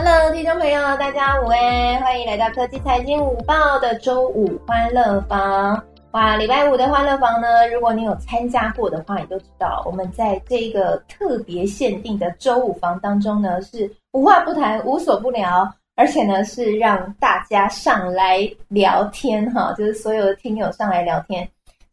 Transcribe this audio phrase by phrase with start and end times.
[0.00, 5.82] Hello，听众朋友，大家午安，欢迎来到科技财经午报的周五欢乐房。
[6.12, 21.46] 哇，礼拜五的欢乐房呢，如果你有参加过的话，你都知道，我们在这个特别限定的周五房当中呢，是无话不谈，无所不聊，而且呢是让大家上来聊天哈，就是所有的听友上来聊天。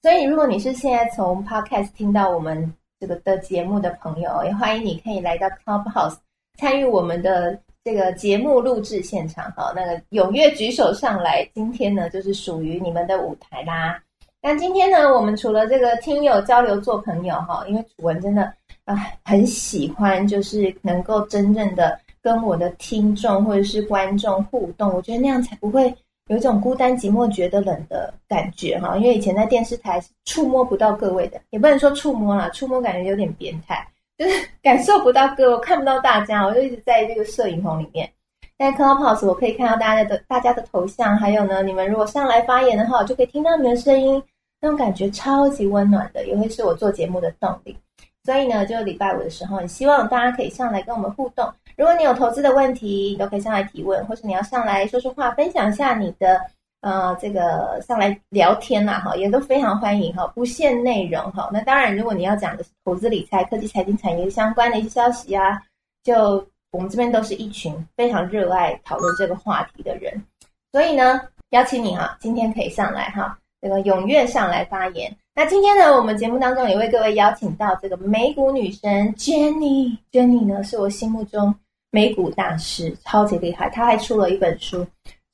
[0.03, 6.17] 所以，如果你是现在从 Podcast 听到我们这个的节目的朋友，也欢迎你可以来到 Clubhouse
[6.59, 9.71] 参与我们的这个节目录制现场哈。
[9.75, 14.01] 那个踊跃举手上来，今天呢就是属于你们的舞台啦。
[14.41, 18.51] 那今天呢，我们除了这个听友交流做朋友哈，因为楚文真的
[18.85, 25.93] 啊很喜欢，就是能够真正的跟我的听众或者是观众互动，我觉得那样才不会。
[26.27, 38.09] 有一种孤单寂寞觉得冷的感觉哈，因为以前在电视台是触摸不到各位的，也不能说触摸啦，触摸感觉有点变态，就 是感受不到歌，我，看不到大家，我就一直在这个摄影棚里面。
[38.57, 44.21] 在 Clubhouse 我可以看到大家的大家的头像，还有呢，你们如果上来发言的话，我就可以听到你们的声音，
[44.61, 47.77] 那种感觉超级温暖的，也会是我做节目的动力。
[48.23, 51.51] 所以呢，就礼拜五的时候，很希望大家可以上来跟我们互动。
[51.75, 56.39] 如果你有投资的问题，你都可以上来提问，或是你要上来说说话，分享一下你的
[56.85, 61.49] 呃这个上来聊天啦，哈，也都非常欢迎哈，不限内容哈。
[61.51, 65.59] 那当然，如果你要讲的是投资理财、科技、财经、产业相关的一些消息啊，
[66.03, 70.23] 就我们这边都是一群非常热爱讨论这个话题的人，
[70.71, 71.19] 所以呢，
[71.49, 75.11] 邀请你哈，今天可以上来哈，这个踊跃上来发言。
[75.33, 81.55] 那今天呢，我们节目当中也为各位邀请到这个美股女神 Jenny，Jenny 呢是我心目中
[81.89, 83.71] 美股大师，超级厉害。
[83.71, 84.85] 她还出了一本书，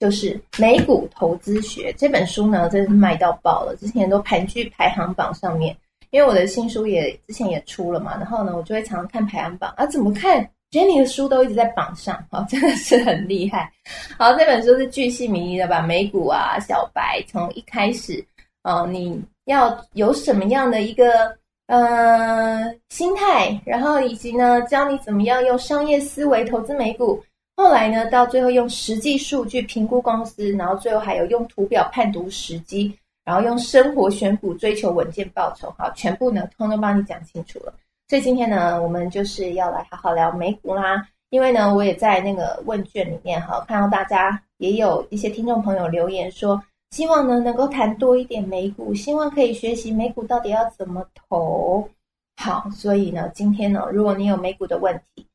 [0.01, 5.77] 就是《美股投资学》这本书呢，真是卖到爆了，之前都盘踞排行榜上面。
[6.09, 13.71] 因为我的新书也之前也出了嘛，然后呢，我就会常常看排行榜啊，怎么看 Jenny 的书都一直在榜上啊， 真的是很厉害。
[14.17, 18.25] 好，这本书是巨细靡遗的把美股啊，小白从一开始，
[18.63, 19.21] 呃，你。
[19.45, 27.21] 要有什么样的一个呃心态，然后以及呢，教你怎么样用商业思维投资美股。
[27.55, 35.73] 后来呢，到最后用实际数据评估公司，然后最后还有用图表判读时机，然后用生活选股追求稳健报酬。
[35.77, 37.73] 好，全部呢通通帮你讲清楚了。
[38.07, 41.07] 所以今天呢，我们就是要来好好聊美股啦。
[41.29, 46.61] 因为呢，我也在那个问卷里面哈，看到大家也有一些听众朋友留言说。
[46.91, 51.87] 希望呢能够谈多一点美股，希望可以学习美股到底要怎么投。
[52.35, 55.25] 好，所以呢，今天呢，如果你有美股的问题，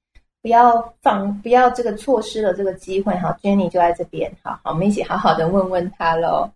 [0.46, 3.12] 不要放，不要这个错失了这个机会。
[3.16, 6.48] 哈，Jenny 就在这边，好好，我们一起好好的问问他喽。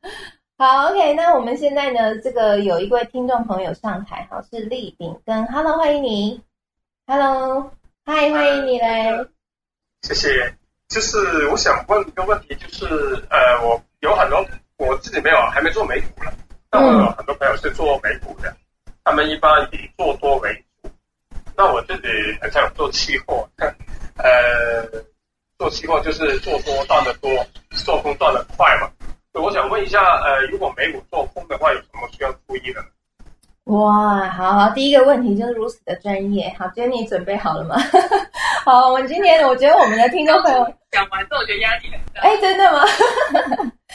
[0.56, 6.40] 好，OK，那我们现在呢，这个有一位听众朋友上台，哈，是立炳跟 Hello，欢迎你
[7.04, 7.68] ，Hello，
[8.06, 9.26] 嗨，欢迎你嘞，
[10.02, 10.54] 谢谢。
[10.86, 12.86] 就是我想问一个问题，就是
[13.28, 14.46] 呃，我有很多。
[14.76, 16.32] 我自己没有，还没做美股了。
[16.70, 18.56] 但我有很多朋友是做美股的，
[19.02, 20.69] 他们一般以做多为主。
[21.62, 22.08] 那我自己
[22.40, 23.46] 很想做期货，
[24.16, 24.82] 呃，
[25.58, 27.30] 做期货就是做多赚的多，
[27.84, 28.88] 做空赚的快嘛。
[29.30, 32.82] 所以我想问一下，呃，如果美股做空的话，有什么需要注意的？
[33.64, 36.50] 哇，好好，第一个问题就是如此的专业。
[36.58, 37.76] 好，Jenny 准备好了吗？
[38.64, 42.22] 好，我们今天我觉得我们的听众朋友讲完之后，我觉得压力很大。
[42.22, 42.82] 哎，真的吗？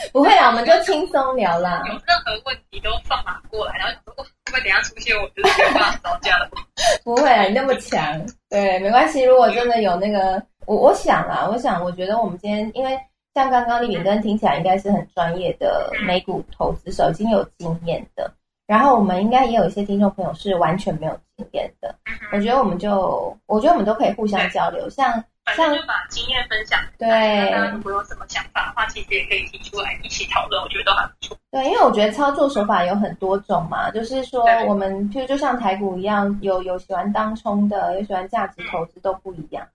[0.13, 1.81] 不会啊，我们就轻松聊啦。
[1.85, 6.49] 有任何问题都放马过来，然后如果会不会等下出现，我就是没办法招架了。
[7.03, 9.23] 不会啊，你那么强，对，没关系。
[9.23, 12.97] 如果真的有那个，我我想啊，我想，我觉得我们今天，因为
[13.33, 18.31] 像刚刚李炳根听起来应该是很专业的美股投资手，已经有经验的。
[18.67, 21.93] 然后我们应该也有一些听众朋友是完全没有经验的，
[22.31, 25.23] 我觉得我们就，我觉得我们都可以互相交流，像
[25.53, 31.37] 像就把经验分享，对，如果有什么想法的话，其实也可以提出来一起讨论，我觉得都还不错。
[31.51, 39.65] 对，因为我觉得操作手法有很多种嘛，就是说我们就就像台股一样，有有喜欢当冲的，有喜欢价值投资都不一样，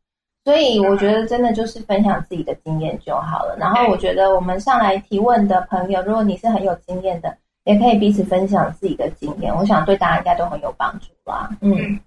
[0.45, 3.57] 所以我觉得真的就是分享自己的经验就好了。
[3.59, 7.37] 然后我觉得我们上来提问的朋友，如果你是很有经验的。
[7.65, 11.51] 也可以彼此分享自己的经验，我想对大家应该都很有帮助吧。
[11.61, 12.01] 嗯，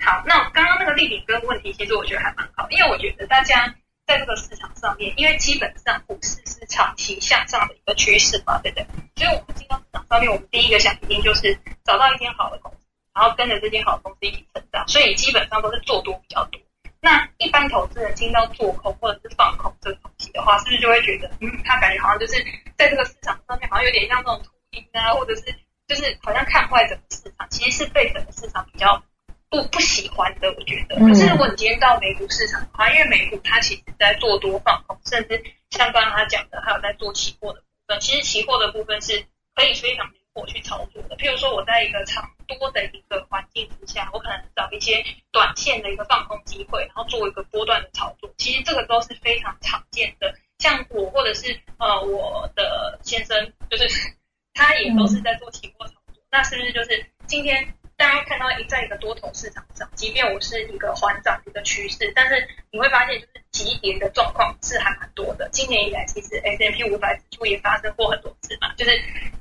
[0.00, 3.74] 好，那刚刚那个丽饼跟问题，其实我觉得还蛮好，因为我觉得大家
[4.06, 8.86] 在这个市场上面，因为基本上股市是长期向上的一个趋势嘛，对不对？
[9.16, 12.78] 所以我们进到市场上面，我们第一个想一定就是找到一间好的公司，
[13.14, 16.60] 然后跟着这间好的公司一起成长，所以基本上都是做多比较多。
[17.02, 22.44] 那一般投资人听到做空或者是放空这个东西的话，是不是就会觉得，嗯，他感觉好像就是
[22.76, 24.84] 在这个市场上面，好像有点像那种秃鹰。
[24.92, 25.42] 啊，或者是
[25.86, 29.02] 就是好像看坏整个市场，其实是被整个市场比较
[29.50, 30.94] 不不喜欢的，我觉得。
[30.96, 38.00] 可是如果你今天到美股市场的话，因为美股它其实在做多放空，甚至像刚刚他讲的，还有在做期货的部分。
[38.00, 39.26] 其实期货的部分是
[39.56, 41.16] 可以非常灵活去操作的。
[41.16, 48.32] 譬如说，我在一个长多的一个环境之下，我可能找一些短线的一个放空机会，然后做一个波段的操作。
[48.38, 50.32] 其实这个都是非常常见的。
[50.60, 53.88] 像我或者是呃我的先生，就是
[54.54, 56.22] 他也都是在做期货操作。
[56.30, 57.74] 那是不是就是今天？
[58.10, 65.48] 大家看到一在一个多头市场上，即便我是一个缓涨的一个趋势，但是你会发现，就是急跌的状况是还蛮多的。
[65.52, 68.90] 今年以来，其实 S M P 五百指数也发生过很多次嘛，就是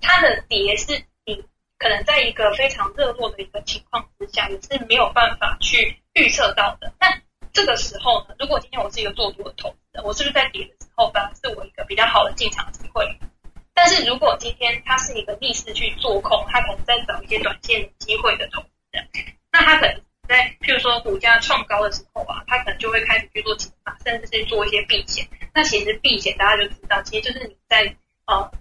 [0.01, 1.43] 它的跌是你
[1.79, 6.93] 可能在一个非常热络的一个情况之下，你是没有办法去预测到的。
[6.99, 7.07] 那
[7.51, 13.17] 这个时候呢，如果今天我是一个做多的投资人，我是不是在跌的时候，反而是我一个比较好的进场机会？
[13.81, 19.07] 但是如果今天他是一个逆势去做空，他可能在找一些短线机会的投资人，
[19.53, 25.25] 那他可能在譬如说股价创高的时候啊，他可能就会开始去做减码，甚至是做一些避险。
[25.53, 27.95] 那其实避险大家就知道，其实就是你在
[28.27, 28.51] 呃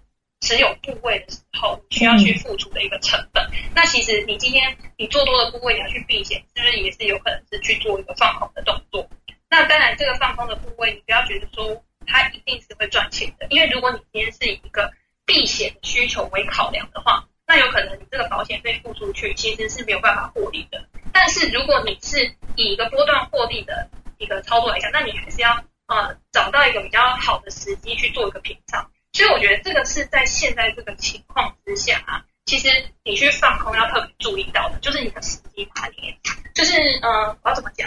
[0.41, 3.45] 持有部位的时候需要去付出的一个成本。
[3.75, 9.11] 那其实你今天你做多的部位你要去避险，是不是也是有可能是去做一个放空的动作？
[9.51, 14.93] 那当然，这个放空的部位你不要觉得说它一定是会赚钱的，因为如果你今天是一个
[15.29, 20.83] 避险需求为考量的话，那有可能你这个保险费付出去其实是没有办法获利的。
[21.13, 28.91] 但是如果你是以一个波段获利的一个操作来讲，那你还是要呃找到一个比较好的时机去做一个平仓。
[29.13, 32.69] 所以我觉得这个是在现在这个情况之下啊，其实
[33.05, 36.17] 你去放空要特别注意到的，就是你的时机拿捏。
[36.55, 36.73] 就是
[37.03, 37.87] 呃，我要怎么讲？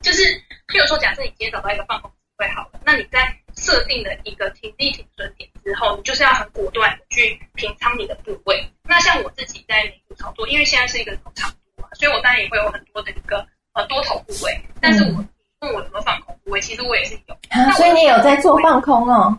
[0.00, 0.22] 就是
[0.66, 2.10] 譬如说，假设你今天找到一个放空
[2.42, 8.68] 会好了，那你在设定了一个停利停损点之后，你就是要很果断的去平仓你的部位。
[8.82, 14.60] 那像我自己在美股操作，因为现在是一个长多嘛，所以我当然也会有很多的一个呃多头部位。
[14.80, 15.24] 但是我
[15.60, 17.36] 问我有没有放空部位，其实我也是有。
[17.74, 19.38] 所以你有在做放空哦？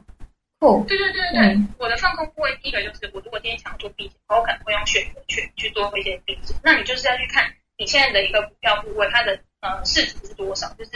[0.60, 6.56] 不，对对对对对，我的放空部位第一个就是，我如果今天想要做避险，我可能会用选择权去做一些避险。
[6.64, 10.92] 那你就是要去看你现在的一个股票部位，它的呃市值是多少，就是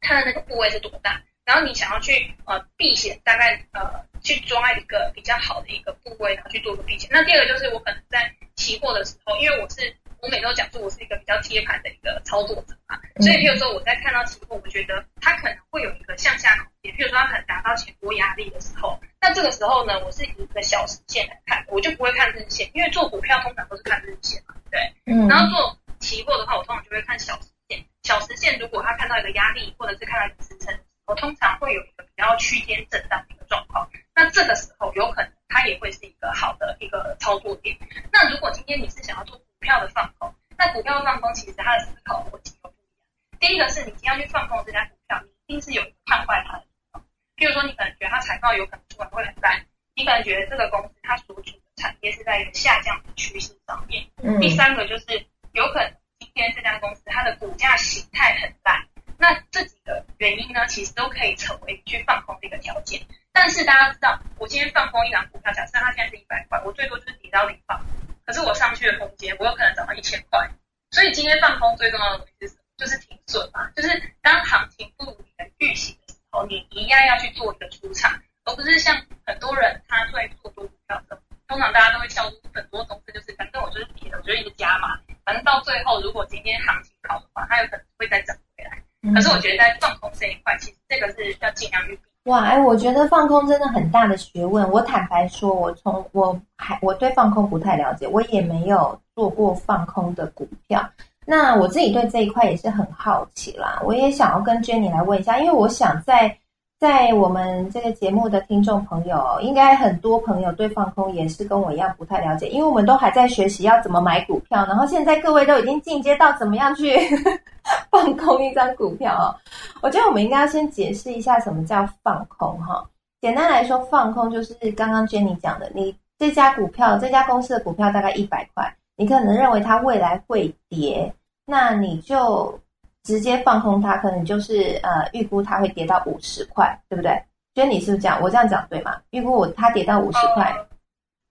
[0.00, 1.22] 它的那个部位是多大。
[1.44, 7.08] 然后你想要去呃避险，大概呃去抓一个比较好的一个部位，然后去做个避险。
[7.10, 30.76] 那第二个就是我可能在期货的时候，因为我是我每周讲说我是一个比较贴盘的一个操作者嘛，所以譬如说我在看到期货，我觉得它可能会有一个向下空间，譬如说它可能达到前波压力的时候，那这个时候呢，我是以一个小时线来看，我就不会看日线，因为做股票通常都是看日线嘛，对，嗯，然后做期货的话，我通常就会看小时线，小时线如果它看到一个压力，或者是看到一个支撑。
[31.06, 37.76] 我通常会有一个比较区间震荡的一个状况，那这个时候有可能它也会是一个好的一个操作点。
[38.12, 43.40] 那如果今天你是想要做股票的放空，那股票的放空其实它的思考逻辑又不一样。
[43.40, 47.04] 第一个是你今天要去放空这家股票，你一定是有一个看坏它的地方。
[47.36, 49.66] 譬如说你可能觉得它财报有可能出来会很烂，
[49.96, 54.06] 你可能觉得这个公司它所处的产业是在一个下降的趋势上面。
[54.40, 58.86] 第三个就是有可能今天这家公司它的股价形态很烂。
[59.16, 63.00] 那这几个原因呢，其实都可以成为去放空的一个条件。
[63.32, 67.80] 但是大家知道，我今天放空一张股票，假设它现在是一百块，我最多就是跌到零放。
[68.26, 70.46] 可是我上去的空间，我有可能涨到一千块。
[70.90, 72.60] 所以今天放空最重要的东西是什么？
[72.76, 73.70] 就是停损嘛。
[73.74, 84.96] 就是当行情不如你的预期的时候，你一样要去做一个出场，而不是像很多人他在做多股票的，通常大家都会跳出很多东西，就是反正我就是跌了，我就一直加嘛。
[85.24, 88.80] 反正到最后，如果今天行情好的话，它有可能会再涨回来。
[89.12, 92.02] 可是我觉得在放空这一块，其实这个是要尽量去避。
[92.30, 94.70] 哇，哎，我觉得放空真的很大的学问。
[94.70, 100.88] 我坦白说，我从我还我对放空不太了解，我也没有做过放空的股票。
[101.26, 103.80] 那我自己对这一块也是很好奇啦。
[103.84, 106.38] 我也想要跟 Jenny 来问一下，因为我想在。
[106.80, 116.96] 在我们这个节目的听众朋友，应该很多朋友对放空也是跟我一样不太了解，因为我们都还在学习要怎么买股票，然后现在各位都已经进阶到怎么样去
[117.92, 119.36] 放空一张股票哦。
[119.82, 122.82] 我觉得我们应该要先解释一下什么叫放空哈。
[123.20, 131.12] 简单来说，放空就是刚刚 Jenny 讲的，你这家股票、这家公司的股票大概一百块，你可能认为它未来会跌，
[131.44, 132.58] 那你就。
[133.02, 137.22] 直接放空它，可能就是呃预估它会跌到五十块，对不对？
[137.54, 138.20] 所以你是不是这样？
[138.20, 139.00] 我这样讲对吗？
[139.10, 140.54] 预估我它跌到五十块，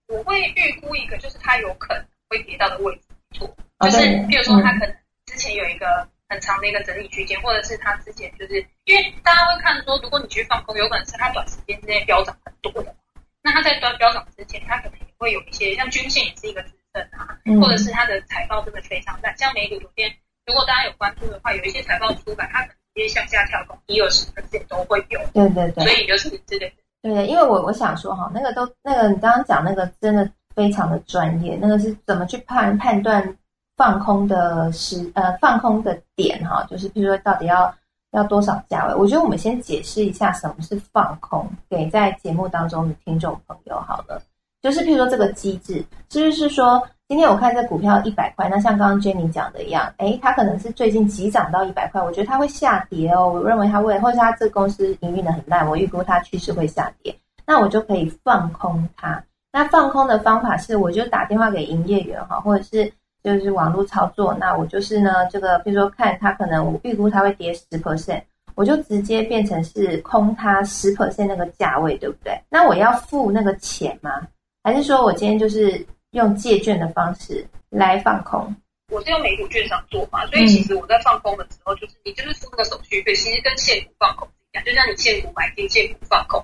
[0.07, 3.47] 我会预估一个就是它有可能会跌到的位置，错，
[3.81, 4.95] 就是比如说它可能
[5.25, 12.93] 之前有一个很长的一个整理区间，或者是它之前就是因为大家会看说，如果你去放空，有可能是它短时间之内飙涨很多的，
[13.41, 20.11] 那它在飙飙涨之前，它可能也会有一些像均线也是一个支撑啊，或者是它的财报真的非常烂，像美股昨天。
[20.49, 25.19] 如果大家有关注的话，有一些财报出版，它可能直接向下跳动一二十 percent 都会有。
[25.31, 26.65] 对对对，所以就是这个。
[27.03, 33.37] 对，因为我我想说哈，那个都那个你刚刚讲那个真的非常的专业，那个是怎么去判判断
[33.77, 37.71] 放空的时呃放空的点哈，就是比如说到底要
[38.13, 38.95] 要多少价位？
[38.95, 44.19] 我觉得我们先解释一下什么是放空，给在节目当中的听众朋友好了。
[44.61, 53.29] 就是譬如说这个机制，是不是说今天我看这股票一百块，那像刚刚 Jenny 讲的一样，诶，它可能是最近急涨到一百块，我觉得它会下跌哦。
[53.29, 59.23] 我认为它会，或者它这个公司营运的很烂，我预估它趋势会下跌，那我就可以放空它。
[59.51, 62.91] 那放空的方法是，我就打电话给营业员哈，或者是
[63.23, 68.21] 就是网络操作，那我就是呢，这个比如说看它可能我预估它会跌十 percent，
[68.55, 72.39] 我就直接变成是空它十 percent 那个价位，对不对？
[72.49, 74.21] 那我要付那个钱吗？
[74.63, 78.55] 还是说我今天就是用借券的方式来放空？
[78.91, 86.43] 我是用美股券商做嘛，所以其实我在放空的时候，就是你就是付那个手续费，其实跟现股放空一样，就像你现股买进、现股放空，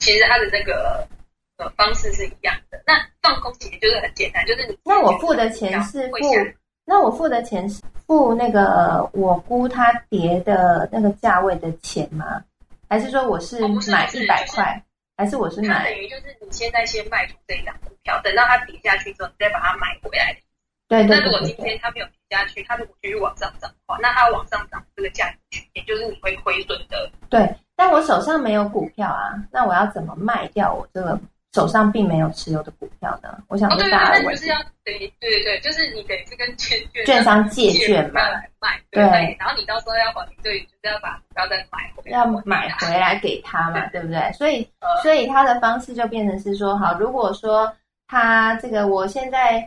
[0.00, 1.06] 其实它的那个
[1.58, 2.82] 呃方式是一样的。
[2.84, 6.16] 那放空其实就是很简单，就是你那我付的钱是付，
[6.84, 12.42] 那我付的钱是付那个我估它跌的那个价位的钱吗？
[12.88, 14.82] 还是说我是买一百块？
[15.16, 20.36] 还是我是买，等于就是你现在先卖出这一档股票，等到它跌下去之后，你再把它买回来。
[20.88, 21.18] 对对。
[21.18, 27.10] 那如果今天它没有跌下去，它如果继续往上涨的话，那它往上涨这个价值，也就是你会亏损的。
[27.30, 31.18] 对，但我手上没有股票啊，那我要怎么卖掉我这个
[31.54, 33.38] 手上并没有持有的股票呢？
[33.46, 34.46] 我想问大家问题。
[34.84, 38.20] 对对对对，就是你等于是跟券券商借券嘛，
[38.60, 39.02] 卖对，
[39.38, 44.32] 然后你到时候要还，对，就是要把股票再买回来，要买回来给他嘛，对不对？
[44.32, 44.68] 所以
[45.02, 47.72] 所以他的方式就变成是说，好，如果说
[48.08, 49.66] 他这个我现在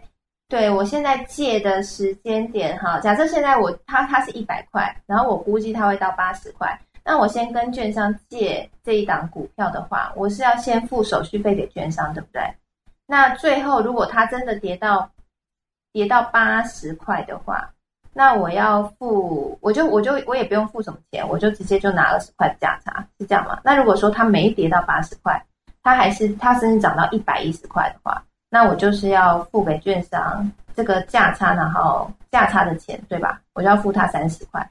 [0.50, 6.80] 对我现在借的时间点哈，假设现在我他他是一百块，然后我估计他会到八十块，
[7.10, 12.42] 那我先跟券商借这一档股票的话，我是要先付手续费给券商，对不对？
[13.06, 15.10] 那最后，如果它真的跌到
[15.94, 17.70] 跌到八十块的话，
[18.12, 23.58] 那我要付，我就我就我也不用付什么钱，我就直接就拿二十块的价差，是这样吗？
[23.64, 25.42] 那如果说它没跌到八十块，
[25.82, 33.40] 它还是它甚至涨到一百一十块的话，那我就是要付给券商这个价差，然后价差的钱，对吧？
[33.54, 34.68] 我就要付他三十块。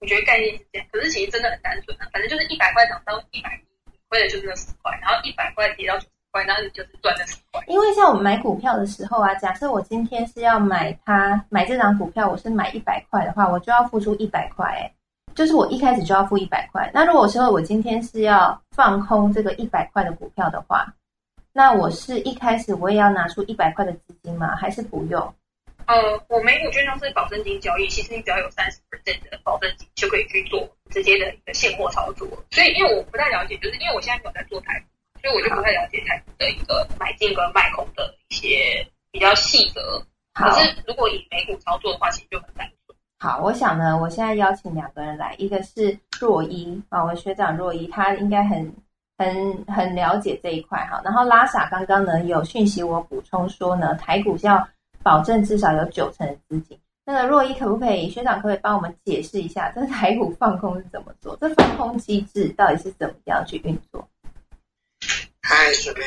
[0.00, 5.98] 我觉得概念是这样，可是其实真的很单纯啊，反正就是一百块涨到一百一，亏的就是那十块，然后一百块跌到。
[6.46, 14.92] 然后你就是赚了十块因为像我们买股票的时候啊，假设我今天是要买它买这张股票，我是买一百块的话，我就要付出一百块，哎，
[15.34, 16.88] 就是我一开始就要付一百块。
[16.94, 20.86] 那如果说我今天是要放空这个一百块的股票的话，
[21.52, 24.54] 那我是一开始我也要拿出一百块的资金吗？
[24.54, 25.34] 还是不用？
[25.88, 32.28] 呃，我美股券商是保证金交易，其实你只要有三十 percent 的保证金就可以去做直接的一个现货操作。
[32.50, 34.86] 所以，因为我不太了解，就是因为我现在没有在做台股。
[35.20, 40.00] 所以我就不太了解台股的一个买进跟卖空的一些比较细则。
[40.32, 42.96] 可是如果以美股操作的话，其实就很单纯。
[43.18, 48.72] 好，我想呢，我现在邀请两个人来，一个是若一啊，我学长若一，他应该很
[49.16, 51.00] 很很了解这一块哈。
[51.04, 54.68] 然后拉萨刚刚呢有讯息我补充说呢，台股是要
[55.02, 56.78] 保证至少有九成的资金。
[57.04, 61.36] 那个若一可不可以学长可不可以帮我们解释一下，这台股放空是怎么做？
[61.40, 64.06] 这放空机制到底是怎么样去运作？
[65.40, 66.04] 嗨，水妹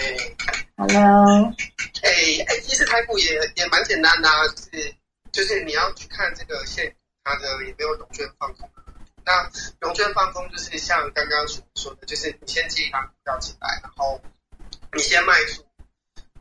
[0.78, 1.46] ，Hello，
[2.04, 2.10] 哎
[2.48, 4.94] 哎，其实台股也也蛮简单的，就是
[5.32, 6.94] 就是你要去看这个线，
[7.24, 8.70] 它的有没有融券放空。
[9.26, 14.22] 那融券放空就是像刚刚所说的，就是你先接一档股票进来，然后
[14.94, 15.64] 你先卖出，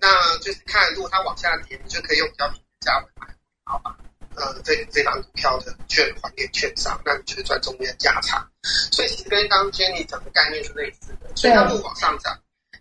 [0.00, 3.26] 那就是看如果它往下跌，你就可以用比较便宜的价位买，
[3.66, 3.96] 然后把
[4.36, 8.48] 呃这这档股票的券还给券商，那你就赚中间的价差。
[8.90, 12.36] 所以其实跟刚天你讲的概念是类似的，所以它不往上涨。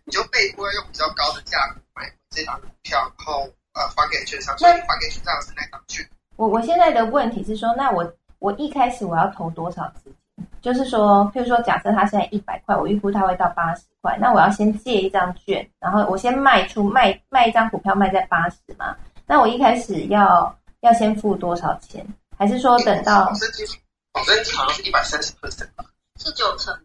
[0.06, 6.08] 你就被迫要用比较高的价格买这档股票，然后呃还给券商，所以还给券商是那档券。
[6.36, 10.16] 我我现在的问题是说，那我我一开始我要投多少资金？
[10.62, 18.96] 就是说，譬如说，假设他现在一百块，我预估他会到八十块，那我要先借一张券，然后我先卖出卖卖一张股票卖在八十嘛？
[19.26, 22.06] 那我一开始要要先付多少钱？
[22.38, 23.26] 还是说等到？
[23.26, 23.66] 保证金
[24.12, 25.86] 保证金好像是一百三十 percent 吧？
[26.18, 26.78] 是九成，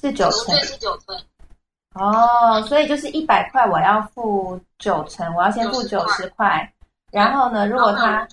[0.00, 1.16] 是九成，是九成。
[1.94, 6.70] 哦，所以就是一百块，我要付九成，我要先付九十块，
[7.10, 8.26] 然后呢，如果他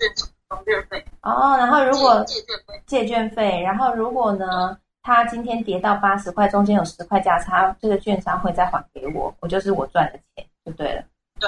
[1.21, 11.03] 哦，然后如果借券费，借券费，然后如果呢，他今天跌到八十块，中间有十块价差，这个券商会再还给我，我就是我赚的钱就对了。
[11.39, 11.47] 对，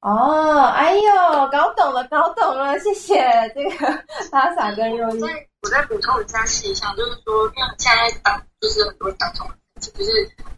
[0.00, 3.22] 哦，哎呦，搞懂了，搞懂了，谢谢
[3.54, 9.48] 这个 拉萨跟肉我再我再补充一下细项，就是说，因为现在当就是很多当中，
[9.80, 10.10] 就是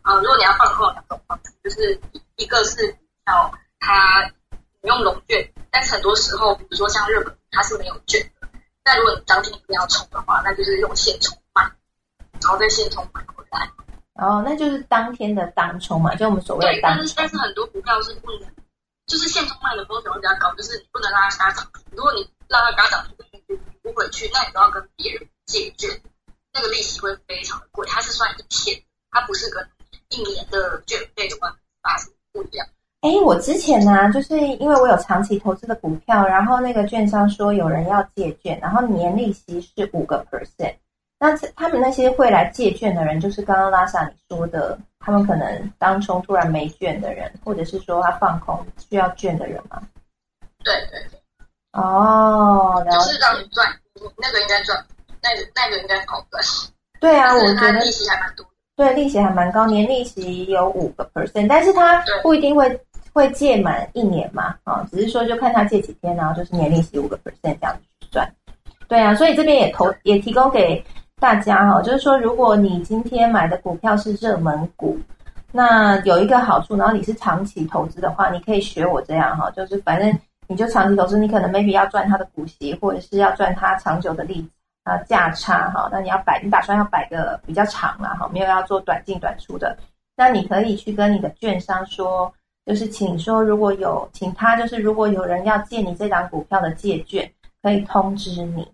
[0.04, 2.00] 呃，如果你要放空两种方式，就是
[2.36, 2.88] 一个是
[3.26, 4.26] 要它
[4.80, 8.48] 你用龙券，但是很多时候，比如说像日本，它是没有券的。
[8.82, 11.39] 那如果你当天一定要冲的话，那就是用现冲买，
[12.42, 13.70] 然后再现充买回来。
[14.14, 18.48] 哦，那就是当天的当冲嘛，就我们所谓，的当但是但是很多股票是不能，
[19.06, 21.66] 就是现冲卖的风险会比较高，就是你不能让它杀涨。
[21.92, 23.16] 如果你让它嘎涨停，
[23.48, 25.88] 你不回去，那你都要跟别人借券，
[26.52, 29.66] 那个利息会非常的贵，它是算一天，它不是跟
[30.10, 31.50] 一年的券费的话
[31.82, 32.66] 法是不一样。
[33.00, 40.76] 哎，我之前呢、就是因为我有长期投资的股票，然后那个券商说有人要借券，然后年利息是五个 percent。
[41.20, 49.82] 那他们那些会来借券的人，就是刚刚拉萨你说的，他们可能当冲突然没券的人，或者是说他放空需要券的人嘛。
[50.64, 51.20] 对对对，
[51.72, 53.18] 哦，了就是。
[53.20, 53.68] 让你赚，
[54.16, 54.82] 那个应该赚，
[55.22, 56.42] 那个那个应该好赚，
[57.00, 58.50] 对啊，我觉得利息还蛮多的。
[58.76, 62.80] 对，利息还蛮高，年利息有五个 percent，但是他不一定会
[63.12, 68.26] 会借满一年嘛，啊、只是说就看他借几天，然后就是年利息五个 percent 这样子去算。
[68.88, 70.82] 对啊，所以这边也投也提供给
[71.20, 74.98] 大家哈、就是说如果你今天买的股票是热门股，
[75.52, 84.48] 那有一个好处，然后你是长期投资的话，你可以学我这样哈、就是反正你就长期投资，你可能 maybe 要赚它的股息，或者是要赚它长久的利
[84.84, 89.76] 啊价差哈，那你要摆，你打算要摆个比较长啦哈，没有要做短进短出的，
[90.16, 92.32] 那你可以去跟你的券商说，
[92.64, 97.30] 就是请说如果有，请他就是如果有人要借你这档股票的借券，
[97.62, 98.66] 可以通知你。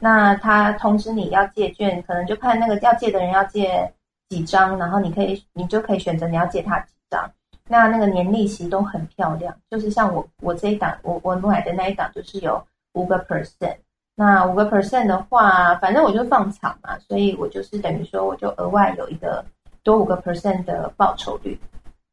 [0.00, 3.92] 那他通知你要借券，可能就看那个要借的人要借
[4.28, 7.30] 几张，然后你可以你就可以选择你要借他几张。
[7.66, 13.76] 那那个年利息都很漂亮，就是像我我这一档我我买的那一档就是有五个 percent。
[14.16, 19.44] 那五个 percent 的话，反正我就放长嘛，所以我就是等于说，我就额外有一个
[19.82, 21.58] 多五个 percent 的报酬率。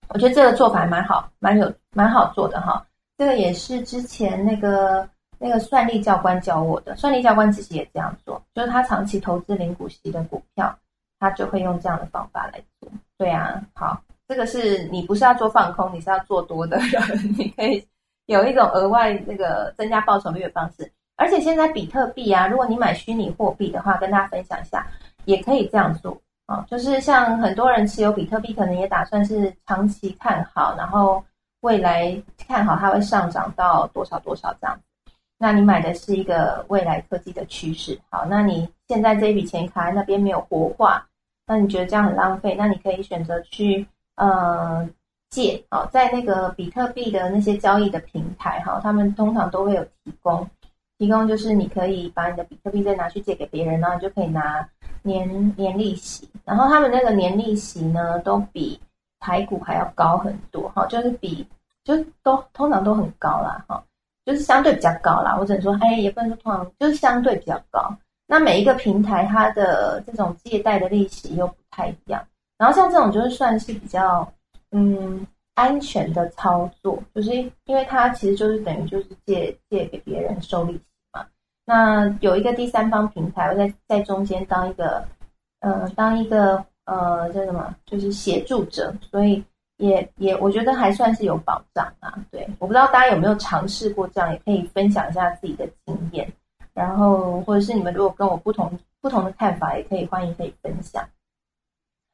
[0.08, 2.84] 我觉得这个做法还蛮好，蛮有蛮好做的哈。
[3.17, 5.08] 这个也是之前那个
[5.43, 10.77] 那个算力教官教我的，算力教官自己也这样做，就是他长期投资零股息的股票，
[11.19, 12.88] 他就会用这样的方法来做。
[13.17, 16.80] 对啊，好，这个是你不是要做放空，你是要做多的，
[17.39, 17.84] 你可以
[18.27, 20.91] 有一种额外那个增加报酬率的方式。
[21.15, 24.86] 而且现在比特币啊，如果你买虚拟货币的话，跟大家分享一下，
[25.25, 26.63] 也可以这样做啊。
[26.69, 31.23] 就是像很多人持有比特币，可能也打算是长期看好，然后
[31.62, 32.15] 未来
[32.47, 34.80] 看好它会上涨到多少多少这样。
[35.41, 41.04] 那你买的是一个未来科技的趋势，好，那你现在这一笔钱卡在那边没有活化，
[41.47, 42.54] 那你觉得这样很浪费？
[42.56, 43.84] 那你可以选择去
[44.17, 44.88] 呃
[45.32, 50.47] 借啊，在那个比特币的那些交易的平台哈，他们通常都会有提供。
[50.99, 54.63] 提供就是你可以把你的比特币再拿去借给别人，然后你就可以拿
[55.01, 58.80] 年年利息，然后他们那个年利息呢，都比
[59.19, 61.43] 台股还要高很多哈，就是比
[61.84, 63.84] 就都通常都很高啦哈，
[64.26, 65.36] 就是相对比较高啦。
[65.40, 67.96] 我只能说，哎，也不能说通常，就是相对比较高。
[68.28, 72.26] 那每一个平台它的这种借贷的利息又不太一样，
[72.58, 74.32] 然后像这种就是算是比较
[74.72, 75.26] 嗯。
[75.54, 77.32] 安全的操作，就是
[77.66, 80.82] 因为它其实就是等于就是借借给别人收利息
[81.12, 81.26] 嘛。
[81.66, 85.06] 那有一个第三方平台，我在在中间当一个
[85.60, 89.44] 呃当一个呃叫什么，就是协助者，所以
[89.82, 92.13] 也也我觉得还算是有保障啊。
[92.32, 96.32] 对，我不知道大家有没有尝试过这样，也可以分享一下自己的经验。
[96.74, 101.04] 然后或者是你们如果跟我不同不同的看法，也可以欢迎可以分享。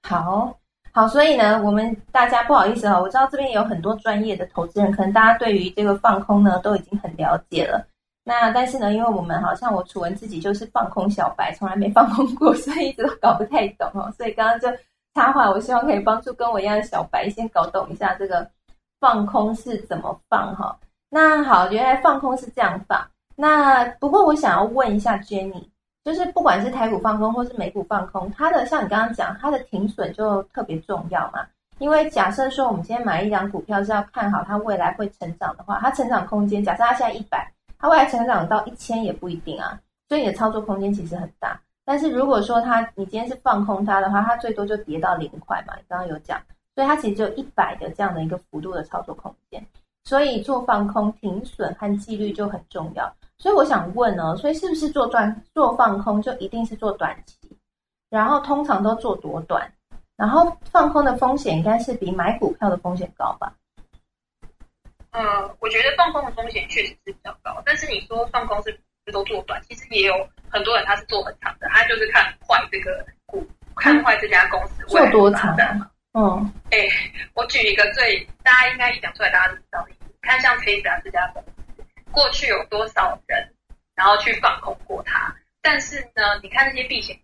[0.03, 0.57] 好。
[0.93, 7.85] 好，所以呢，我们大家不好意思啊，我知道这边有很多专业的投资人，可能大家对于这个放空呢都已经很了解了。
[8.23, 14.11] 那但是呢，因为我们好像我楚文自己就是放空小白，从来没放空过，所以一直都搞不太懂哦。
[14.17, 14.67] 所以刚刚就
[15.17, 18.47] 插话，我希望可以帮助跟我一样的小白先搞懂一下这个
[18.99, 20.77] 放空是怎么放哈。
[21.09, 23.03] 那好，原来放空是这样放。
[23.35, 25.67] 那不过我想要问一下 Jenny。
[26.05, 31.45] 就是不管是台股放空或是美股放空，它的像你刚刚讲，它的停损就特别重要嘛。
[31.79, 39.77] 因为假设说我们今天买一张股票是要看好它未来会成长的话，它成长空间，假设它现在一百，它未来成长到一千也不一定啊。
[40.07, 41.59] 所以你的操作空间其实很大。
[41.87, 45.73] 但是如果说它你今天是放空它的话，它最多就跌到零块嘛。
[45.77, 46.37] 你刚刚有讲，
[46.75, 49.65] 所以它其实只有一百的这样的一个幅度的操作空间。
[50.03, 53.09] 所以做放空停损和纪律就很重要。
[53.37, 57.49] 所以我想问呢，所以是不是做短做放空就一定是做短期？
[58.09, 59.71] 然后通常都做多短？
[60.17, 63.53] 然后放空的风险应该是比买股票的风险高吧？
[65.11, 68.77] 呃，我觉得放空的风险确实是比较高，但是你说放空是
[69.11, 69.61] 都做短？
[69.67, 75.63] 其实也有很多人他是做很长的，他就是看坏这个股，看坏这家公司做多长的？
[76.13, 76.87] 嗯，哎，
[77.33, 79.85] 我举一个最大家应该一讲出来大家都知道
[80.21, 83.53] 看像 Tesla 这家公司，过去有多少人
[83.95, 85.35] 然后去放空过它？
[85.61, 87.17] 但是呢，你看那些避险。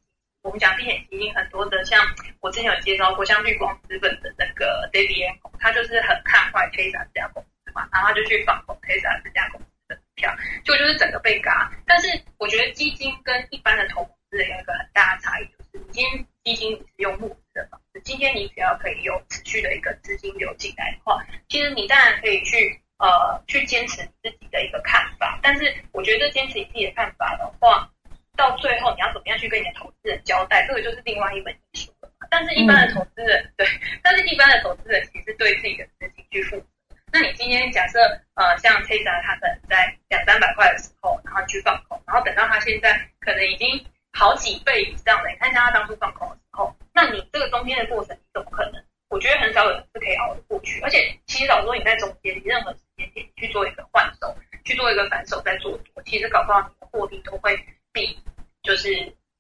[0.44, 2.06] 我们讲避险基金很多的，像
[2.42, 9.68] 我之前有介绍过，像绿光资本的那个 David M，他就是很看坏 Tesla 这家公司嘛，然后他就去放空 Tesla 这家公司
[10.16, 11.72] 票，就就是整个被嘎。
[11.86, 27.90] 但是我觉得基金跟一般的投资人有一个很大的差异，就是你今天基金你是用募资的方式，今天你只要可以有持续的一个资金流进来的话，其实你当然可以去呃去坚持自己的一个看法，但是我觉得坚持你自己的看法的话。
[28.36, 30.66] 到最后，你要怎么样去跟你的投资人交代？
[30.66, 32.10] 这个就是另外一门艺术了。
[32.32, 33.68] 但是，一般的投资人对，
[34.02, 36.66] 但是一般的投资人其实对自己的资金去负责。
[37.14, 38.00] 那你今天假设
[38.34, 43.68] 呃，像 Tesla 它可能在两三百块的时候，然后去放空，然后等到它现在可能已经
[44.12, 48.84] 好几倍以上了，你看一下它当初放空的时候，那你这个中间的过程，你怎么可能？
[49.10, 50.82] 我觉得很少有人是可以熬得过去。
[50.82, 57.56] 而且，其实老说你在中间，你任何时间点去做一个换手，去做一个反手再做多，其实搞不好你的获利都会。
[57.96, 58.18] 比
[58.64, 58.90] 就是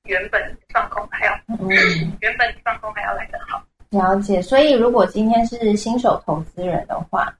[0.03, 1.67] 原本放空还要，嗯，
[2.21, 3.59] 原本放空还要来得好。
[3.89, 7.33] 了解，所以如果今天是新手投资人的话，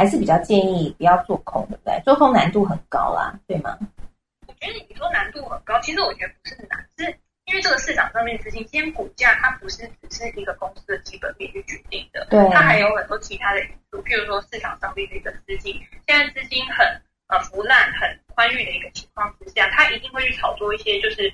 [0.00, 2.00] 还是比较建议不要做空，对不对？
[2.06, 3.76] 做空难度很高啦，对吗？
[4.46, 7.04] 我觉得你说难度很高，其实我觉得不是难，是
[7.44, 18.18] 因为这个市场上面资金，今天股价它不是只是一个公司的基本面去决定的，对，它还有很多其他的因素，譬如说市场上面的一个资金，现在资金很呃腐烂很。
[18.40, 21.30] 宽裕的一个情况之下，它一定会去炒作一些就是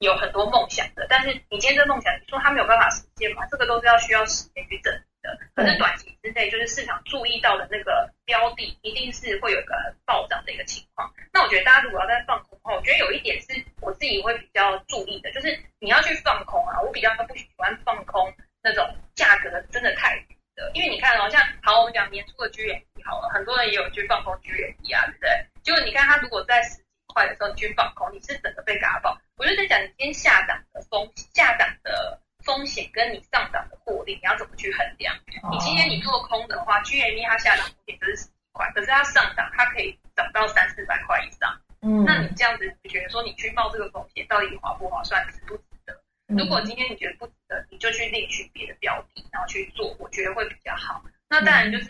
[0.00, 1.06] 有很多梦想的。
[1.08, 3.46] 但是你今天这梦想，你说它没有办法实现嘛？
[3.50, 5.38] 这个都是要需要时间去证明的。
[5.56, 11.10] 可是短期之内，就是市场注意到的那个标的，一定是会有一个暴涨的一个情况。
[11.32, 18.32] 那我觉得大家如果要在放空的话，我觉得有一点是我自己会比较注意的，就是你要去放空啊，我比较不喜欢放空
[18.62, 25.30] 那种价格真的太低的，因为你看哦，像好，我们讲年初的 G M E 好了，很多人也有去放空 G M E 啊，对不对？
[25.62, 29.18] 结果你看，它如果在十几块的时候你去放空，你是整个被嘎爆。
[29.36, 35.14] 我就在讲，你今天下档的风下档的风险跟你上涨的获利，你要怎么去衡量？
[35.50, 41.60] 你今天你做空的话，GME 它下涨风险就是十几块，可是它上涨它可以涨到三四百块以上。
[41.82, 46.00] 嗯，那你这样子你觉得说你去冒这个风险到底划不划算，值不值得？
[46.28, 51.02] 如果今天你觉得不值得，你就去另取别的标的，然后去做，我觉得会比较好。
[51.28, 51.88] 那当然就是。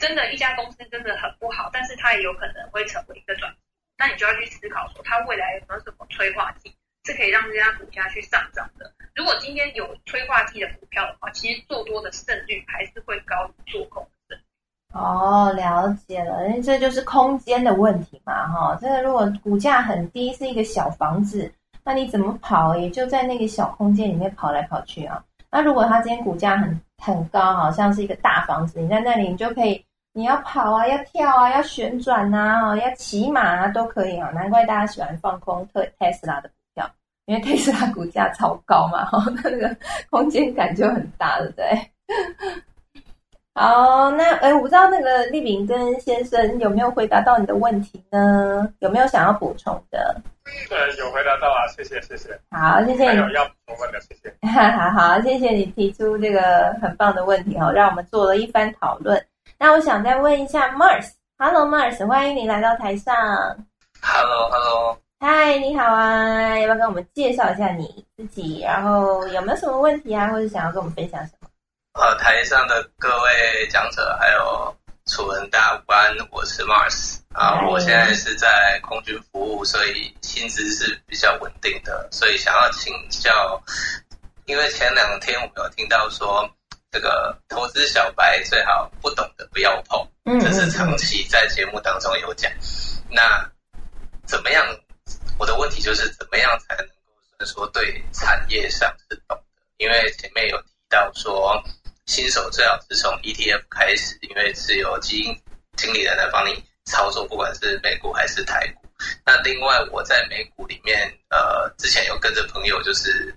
[0.00, 3.58] 真的，一家公司真的很不好，但是它也有可能会成为一个转机。
[3.98, 6.74] 那你就要去思考说，它未来有没有什么催化剂，
[7.10, 8.90] 是可以让这家股价去上涨的。
[9.16, 14.38] 如果今天有催化剂的股票的话，其实做多的胜率还是会高于做空的。
[14.94, 18.78] 哦，了解了，因为这就是空间的问题嘛，哈。
[18.80, 25.22] 这个如果股价很低，是一个小房子，那你怎么跑，也就在那个小空间里面跑来跑去啊。
[25.50, 29.84] 那如果它今天股价很很高，好像是一个大房子，你在那里，你就可以。
[30.12, 34.28] 你要跑啊，要跳啊，要旋转呐，要骑马啊，都可以啊。
[34.30, 36.50] 难怪大家喜欢放空特特斯拉的，
[37.30, 39.76] 因为特斯拉股价超高嘛，哈， 那个
[40.10, 41.90] 空间感就很大，对不对？
[43.54, 48.68] 好，那哎，我不知道那个丽敏跟先生有没有回答到你的问题呢？
[48.80, 50.20] 有没有想要补充的？
[50.68, 52.36] 对，有回答到啊，谢谢，谢谢。
[52.50, 53.18] 好，谢谢你。
[53.18, 54.34] 有要补充问的，谢谢。
[54.48, 59.24] 好好，谢谢你提出这个很棒的问题哦，让我们做了一番讨论。
[59.56, 63.14] 那我想再问一下 Mars，Hello Mars，欢迎你来到台上。
[64.02, 68.62] Hello，Hello，嗨，你好啊，要不要跟我们介绍一下你自己？
[68.62, 71.48] 然后有没有什么问题啊，或者想要跟我们分享什么？
[72.00, 83.62] 呃，台上的各位讲者还有楚文大官，我是 Mars 啊，我现在是在空军服务，所以薪资是比较稳定的，所以想要请教，
[84.46, 86.48] 因为前两天我们有听到说。
[86.92, 90.04] 这个投资小白最好不懂的不要碰，
[90.40, 92.50] 这是长期在节目当中有讲。
[93.08, 93.48] 那
[94.26, 94.66] 怎么样？
[95.40, 96.86] 我的问题就是怎么样才能
[97.38, 99.42] 够说对产业上是懂的？
[99.78, 101.60] 因为前面有提到说
[102.04, 105.42] 新手最好是从 ETF 开始，因为是由基金
[105.76, 108.86] 经理人来帮你操作，不管是美股还是台股。
[109.24, 113.34] 那另外我在美股里面，呃，之前有跟着朋友就是。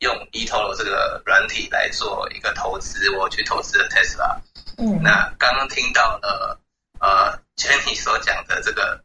[0.00, 4.40] 用 eToro 这个软体来做一个投资，我去投资了 Tesla。
[4.78, 6.58] 嗯，那刚刚听到了
[7.00, 8.98] 呃 Jenny 所讲的这个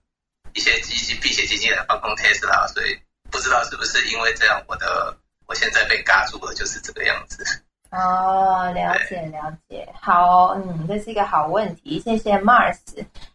[0.56, 2.98] 一些基金、避险基金来放空 Tesla，所以
[3.30, 5.16] 不知道是不是因为这样，我的
[5.46, 7.44] 我现在被嘎住了，就是这个样子。
[7.92, 12.78] 哦，了解了解，好，嗯，这是一个好问题，谢谢 Mars。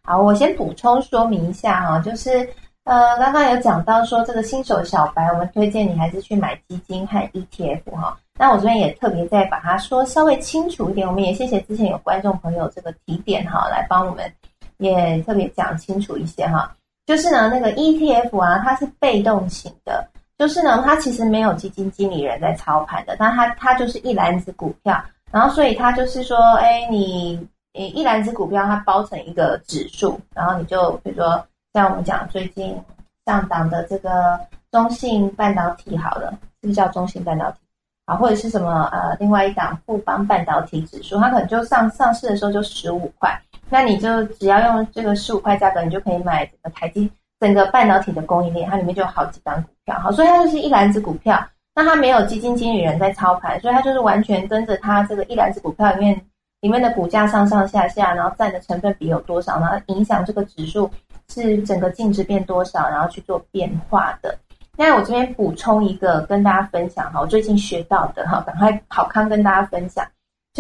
[0.02, 2.48] 好，我先补充说明一下哈，就是
[2.84, 8.18] 呃，刚刚有讲到说这个新手小白，我们推荐你还是去买基金和 ETF 哈。
[8.38, 14.30] 那我这边也特别再把它说稍微清楚一点，我们也谢谢之前有观众朋友这个提点哈，来帮我们
[14.78, 16.74] 也特别讲清楚一些哈。
[17.10, 20.06] 就是呢，那个 ETF 啊，它是被动型的。
[20.38, 24.96] 就是呢，它其实没有基金经理人在操盘的，但它它就是一篮子股票，
[25.32, 31.44] 然后所以它就是说，哎，你你一篮子股票它包成一个指数，然后你就比如说
[31.74, 32.80] 像我们讲最近
[33.26, 34.38] 上档的这个
[34.70, 36.30] 中信半导体，好了，
[36.62, 37.58] 是不是叫中信半导体
[38.04, 38.14] 啊？
[38.14, 43.36] 或者是什么呃，另外一档富邦半导体指数，它可能就上上市的时候就十五块，
[43.70, 47.10] 那你就只要用这个十五块价格，你就可以买整个台积。
[47.40, 51.42] 整个半导体的供应链，它里面就有好几张股票，好，所以它就是一篮子股票。
[51.74, 56.20] 那它没有基金经理人在操盘，所以它就是完全跟着它这个一篮子股票里面
[56.60, 60.90] 里面的股价上上下下，然后占的成分比有多少，然后影响这个指数
[61.30, 64.36] 是整个净值变多少，然后去做变化的。
[64.76, 70.06] 那我这边补充一个跟大家分享哈，我最近学到的哈，赶快好康跟大家分享，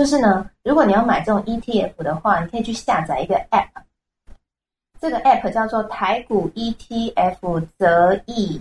[0.00, 3.68] 就是呢，如果你要买这种 ETF 的话，你可以去下载一个 App。
[4.98, 8.58] 这个 app 叫做台股 ETF 折溢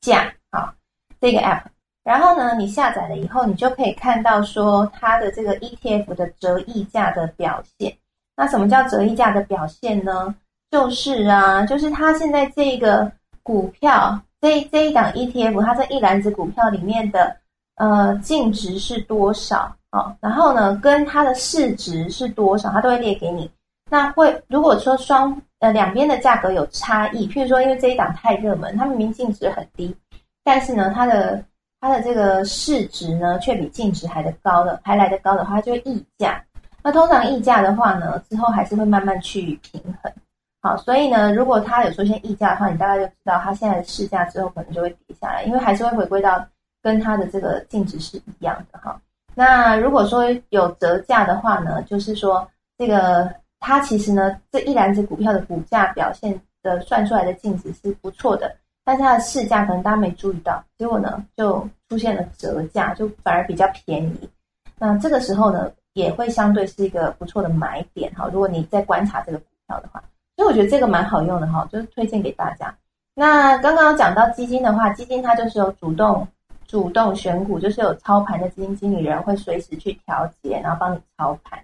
[0.00, 0.72] 价啊，
[1.20, 1.62] 这个 app，
[2.04, 7.92] 然后呢，你下载了以后，你就可以看到说它的这个 ETF 的折溢价的表现。
[8.36, 10.32] 那什么叫折溢价的表现呢？
[10.70, 13.10] 就是啊，就是它现在这个
[13.42, 17.36] 股票，这这一档 ETF，它这一篮子股票里面的
[17.76, 20.14] 呃净值是多少啊？
[20.20, 23.50] 然后呢，跟它的市值是多少，它都会列给你。
[23.90, 29.96] 那会如果说双呃，两边的价格有差异，譬如说，因为这一档太热门，它明明净值很低，
[30.44, 31.42] 但是呢，它的
[31.80, 36.44] 它的这个市值呢，却比净值还的高的，还来得高的话，就溢价。
[36.82, 40.12] 那通常溢价的话呢，之后还是会慢慢去平衡。
[40.60, 46.44] 好，所以呢，如果它有出现溢价的话，你大概就知道它现在的市价之后可能就会跌下来，因为还是会回归到
[46.86, 48.96] 跟它的这个净值是一样的哈。
[49.34, 53.28] 那如果说有折价的话呢，就是说这个。
[53.58, 64.30] 它其实呢，这一篮子股票的股价表现的算出来的净值是不错的，但是它的市价可能大家没注意到，结果呢就出现了折价，就反而比较便宜。
[64.78, 68.28] 那这个时候呢，也会相对是一个不错的买点哈。
[68.30, 70.04] 如果你在观察这个股票的话，
[70.36, 72.72] 所以我觉得这个蛮好用的哈，就是推荐给大家。
[73.14, 76.28] 那刚刚讲到基金的话，基金它就是有主动
[76.66, 81.58] 主动选股，就是有操盘的基金经理人会随时去调节，然后帮你操盘。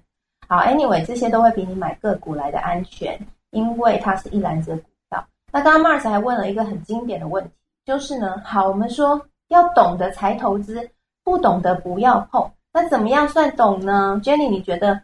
[0.48, 3.18] 好，Anyway，这些都会比你买个股来的安全，
[3.50, 5.24] 因为它是一篮子股票。
[5.50, 7.50] 那刚刚 Mars 还问了一个很经典的问题，
[7.84, 10.88] 就是呢，好，我们说要懂得才投资，
[11.24, 12.50] 不懂得不要碰。
[12.72, 15.00] 那怎么样算懂呢？Jenny，你觉得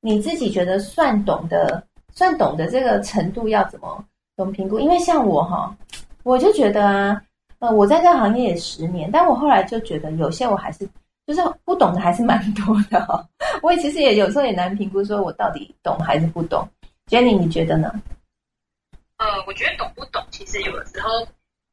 [0.00, 4.04] 你自己觉得算懂的，算懂的这个程度要怎么
[4.36, 4.78] 怎么评估？
[4.78, 5.76] 因为像我哈，
[6.22, 7.22] 我就觉得啊，
[7.60, 10.88] 呃，我在这个行业也十年，但我后来就觉得有些我还是。
[11.28, 13.22] 就是不懂的还是蛮多的哈，
[13.60, 16.66] 我也其实也有时候也难评估，说我到底懂还是不懂。
[17.06, 17.92] Jenny，你觉得呢？
[19.18, 21.28] 呃，我觉得懂不懂，其实有的时候，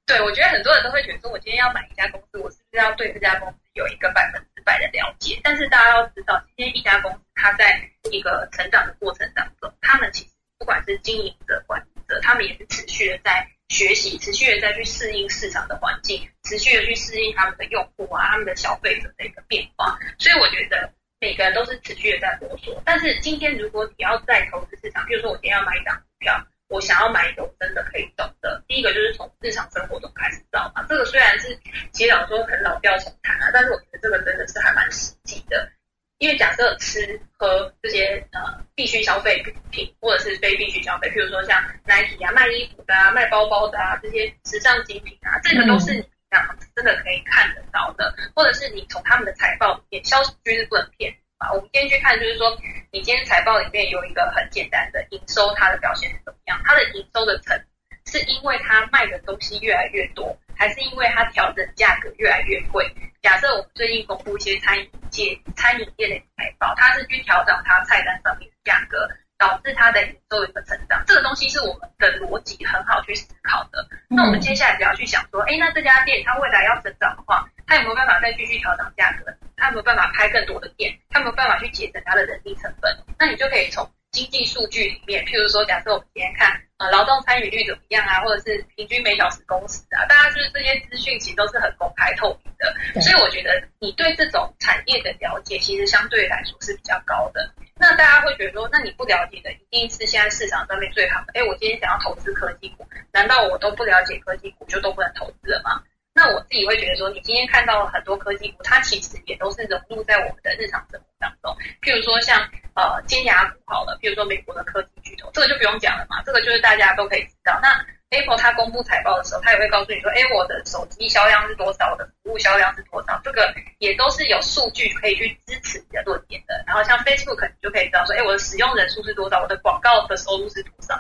[0.06, 5.40] 对我觉得很多人都会觉得说，我今天要买一家公司，我是不是要对这家公司有一个百分之百的了解？
[5.42, 7.80] 但是大家要知道，今天一家公司它在
[8.12, 13.48] 一个成长的过程当中，他们其实不管是经营者、管理者，他们也是持续的在。
[13.70, 19.98] 学习持续的再去适应市场的环境，持续的去适应他们的用户啊，他们的消费者的一个变化。
[20.18, 22.82] 所以我觉得每个人都是持续的在摸索。
[22.86, 28.64] 但是今天如果你要在投资市场，比如说我今天要买一张股票，我想要买一个我真的可以懂的。
[28.68, 30.86] 第一个就是从日常生活中开始找嘛。
[30.88, 31.58] 这个虽然是
[31.92, 35.72] 其实老说很老调重弹啊，但是我觉得这个真的是还蛮实际的。
[36.18, 51.52] 因为假设吃喝这些呃必须消费品，或者是非必须消费，譬如说像 Nike 啊卖衣服的啊卖包包的啊这些时尚精品啊，这个都是你这样真的可以看得到的，或者是你从他们的财报里面，消息趋势不能骗啊。
[51.54, 52.52] 我们今天去看，就是说
[52.92, 56.62] 你今天财报里面有一个很简单的营收，它的表现是怎么样？
[56.66, 57.58] 它的营收的成
[58.06, 62.90] 是因为它卖的东西越来越多，还是因为它调整价格越来越贵？
[63.22, 71.04] 假设我们最近公布一些餐饮界、餐饮业的财报，它是去调整它菜单上面的价格，导致它的营收有一个成长。
[71.08, 73.88] 这个东西是我们的逻辑很好去思考的。
[74.08, 79.34] 那我们接下来只要去想说，哎，那这家店它未来要成长的话，它有没有办法再继续调整价格？
[79.58, 80.96] 它有没有办法开更多的店？
[81.10, 82.96] 它有没有办法去节省它的人力成本？
[83.18, 92.74] 那你就可以从经济数据里面，譬如说，假设我们今天看呃劳动参与率怎么样啊，或者是平均每小时工时啊，大家就是这些资讯其实都是很公开透明的。
[93.02, 97.52] 所以我觉得你对这种产业的了解，其实相对来说是比较高的。
[97.78, 101.34] 那大家会觉得说，那你不了解的一定是现在市场上面最好的。
[101.34, 105.84] 哎，我今天想要投资科技股，难道我都不了解科技股就都不能投资了吗？
[106.16, 111.54] 那我自己会觉得说，你今天看到了很多科技股，它其实也都是融入在我们的日常生活当中。
[111.82, 112.40] 譬如说像
[112.74, 117.60] 呃尖牙股好了，譬如说美国的科技巨头，这个就不用讲了嘛，这个就是大家都可以知道。
[117.62, 117.68] 那
[118.12, 126.64] Apple 它公布财报的时候，它也会告诉你说，哎，我的手机销量是多少，我的服务销量是多少，这个也都是有数据可以去支持你的论点的。
[126.66, 130.96] 然后像 Facebook，你就可以知道说，哎，我的使用人数是多少，我的广告的收入是多少。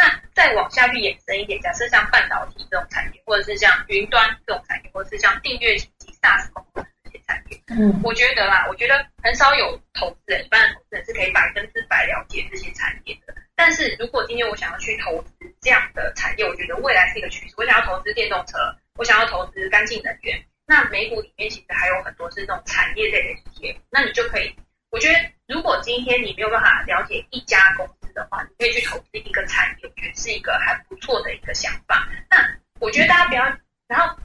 [0.00, 5.90] 那再往下去延伸一点，假设像半导体这种产业，或者是像云端这种产业，或者是像订阅型
[6.22, 13.34] SaaS 公司这些产业，嗯，我觉得啦，我觉得很少有投资人，一般的投资人是可以百分之百了解这些产业的。
[13.54, 17.54] 但是如果今天我想要去投资这样的产业，我觉得未来是一个趋势。
[17.58, 18.56] 我想要投资电动车，
[18.96, 24.56] 我想要投资干净能源，那美股里面其实还有很多是这种产业类的企业，那你就可以，
[24.88, 29.79] 我觉得如果今天你没有办法了解一家公司，的话，你可以去投资一个产业，
[30.14, 32.08] 是一个还不错的一个想法。
[32.30, 32.36] 那
[32.78, 33.44] 我觉得大家不要，
[33.88, 34.16] 然后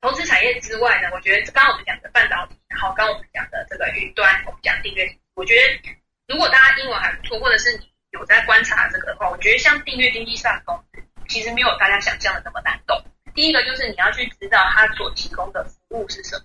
[0.00, 5.94] 投资产业之外呢，我觉得刚刚我们讲的半导体，然后刚刚我们讲的这个云端，我们讲订阅，我觉得
[6.28, 13.02] 如果大家英文还不错，或者是你有在观察这个的话，我觉得像订阅经济上公司，其实没有大家想象的那么难懂。
[13.34, 16.44] 第一个就是你要去知道它所提供的服务是什么。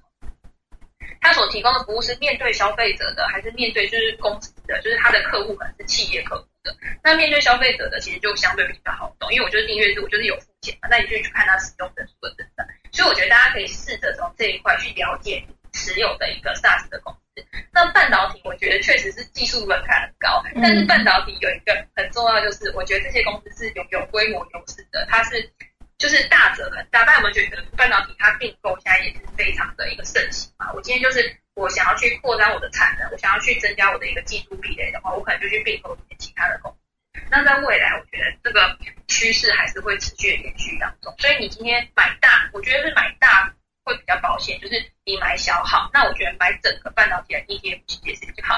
[1.21, 4.79] 他所提供的服务是面对消费者的，还是面对就是公司的？
[4.81, 6.75] 就是他的客户可能是企业客户的。
[7.03, 10.87] 那面对消费者的，其实就相对比较好懂，因为我就是订阅制，我就是有付钱嘛。
[10.89, 12.65] 那你就去看他使用人数的等等。
[12.91, 17.45] 所以我觉得大家可以试着从这一块去了解持有的一个 SaaS 的公司。
[17.71, 25.51] 那半导体，我觉得确实是技术门槛很高，但是半导体有一个很重要，就是我觉得这些公司是拥有规模优势的，它是。
[25.99, 30.71] 就是大者很大，大家有没有觉得半导体它并购现在也是非常的一个盛行嘛？
[30.73, 37.21] 我今天就是我想要去扩张我的产能，我想要去增加我的一个技术壁垒的话，我可能就去并购一些其他的公司。
[37.29, 38.77] 那在未来，我觉得这个
[39.09, 41.13] 趋势还是会持续的延续当中。
[41.19, 45.91] 所以你今天买大，我觉得是买大会比较保险，就是比买小好。
[45.93, 48.55] 那我觉得买整个半导体的 ETF 其实也是比较好。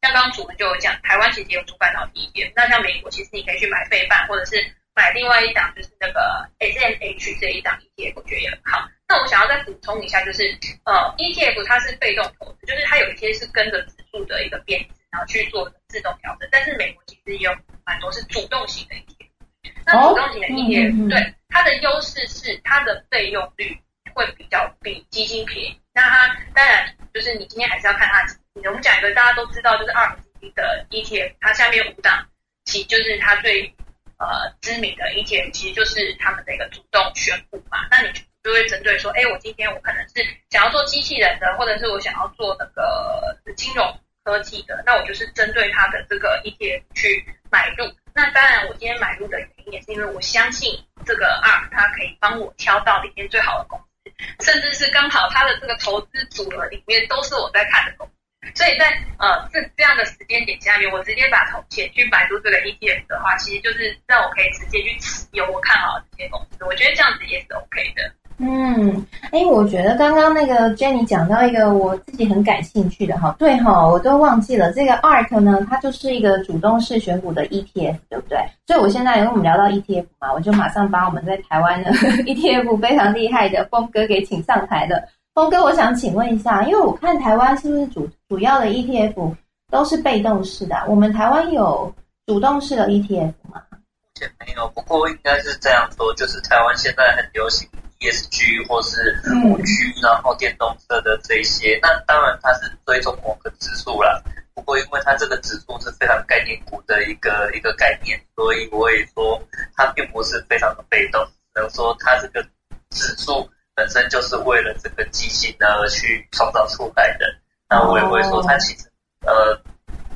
[0.00, 4.74] 像刚刚主持就有讲，台湾其实有出半导体 ETF，那像美国其实你可以去买费半或者是。
[4.98, 8.84] 买另外一档就是那个 S M H 这一档 ETF，我觉得也很好。
[9.06, 10.42] 那我想要再补充一下，就是
[10.84, 16.48] 呃 ETF 它是被动投资，就是它有一些是跟着指数的一个变值，然后去做自动调整。
[16.50, 17.56] 但是美国其实也有
[17.86, 19.72] 蛮多是主动型的 ETF。
[19.86, 23.78] 那主动型的 ETF，对它的优势是它的费用率
[24.14, 25.80] 会比较比基金便宜。
[25.94, 28.34] 那它当然就是你今天还是要看它的。
[28.68, 32.26] 我们讲一个大家都知道，就是二级的 ETF，它下面五档
[32.64, 33.72] 其就是它最。
[34.18, 47.84] 呃，知名的 ETF 其实就是他们的一个主动选股嘛，那你就会针对说，哎，我今天我可能是想要做机器人的，或者是我想要做那个金融科技的，那我就是针对它的这个 ETF 去买入。
[48.12, 54.10] 那当然，我今天买入的原因也是因为我相信这个 ARK 它可以帮我挑到里面最好的公司，
[54.44, 58.12] 甚至是刚好它的这个投资组合里面都是我在看的公司。
[58.54, 58.86] 所以在
[59.18, 68.12] 呃这这样的时间点下面，我直接把钱去买入这个 ETF 的话，其实就是让我可以直接去持有我看好的这些公司，我觉得这样子也是 OK 的。
[68.40, 78.38] 嗯，哎，我觉得刚刚那个 Jenny 讲到一个我自己很感兴趣的哈，对哈，我都忘记了这个 ARK 呢，它就是一个主动式选股的 ETF，对不对？
[78.64, 81.90] 所以我现在因为我们聊到 ETF 嘛，我就马上把我们在台湾的
[82.22, 85.02] ETF 非常厉害的峰哥给请上台了。
[85.38, 89.36] 峰哥，我想请问一下，因为我看台湾是不是主主要的 ETF
[89.70, 90.74] 都是被动式的？
[90.88, 91.94] 我们台湾有
[92.26, 93.62] 主动式的 ETF 吗？
[93.70, 97.68] 目前没有，不过应该是这样说，就是台湾现在很流行
[98.00, 99.72] ESG 或是五 G，
[100.02, 101.78] 然后电动车的这些。
[101.80, 104.20] 那当然它是追踪某个指数啦，
[104.54, 109.40] 不过因为它这个指数是非常概念股的一个一个概念，所以我也说
[109.76, 111.24] 它并不是非常的被动，
[111.54, 112.42] 只能说它这个
[112.90, 113.48] 指数。
[113.78, 117.26] 本身就是为了这个机器呢去创造出来的，
[117.70, 119.56] 那我也会说，它其实呃，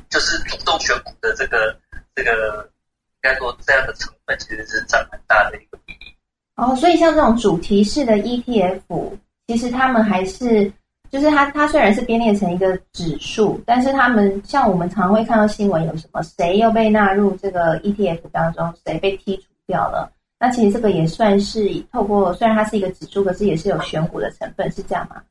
[0.09, 1.73] 就是主动选股的这个
[2.13, 2.69] 这个，
[3.13, 6.13] 应该说这样的成分其实是占很大的一个比例。
[6.57, 9.17] 哦，所以像这种主题式的 ETF，
[9.47, 10.69] 其实他们还是
[11.09, 20.11] 就是它它虽然是编列成一个指数，但是他们像我们常会看到新闻有什么谁又被纳入这个 ETF 当中，谁被剔除掉了。
[20.43, 25.23] 那其实这个也算是透过，虽然它是一个指数，可是也是有选股的成分，是这样吗？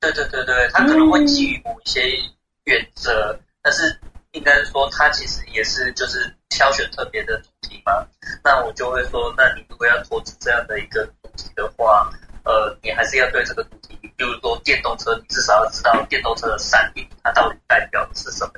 [0.00, 2.00] 对对对对，它可能会基于某一些
[2.64, 3.96] 原则，但是
[4.32, 8.04] 应该说它其实也是就是挑选特别的主题嘛。
[8.42, 12.10] 那我就会说，那你如果要投资这样的一个主题的话，
[12.44, 18.54] 呃，你还是要对这个主题，比如说电动车，你至少要知道电动车的产品它到底代表的是什么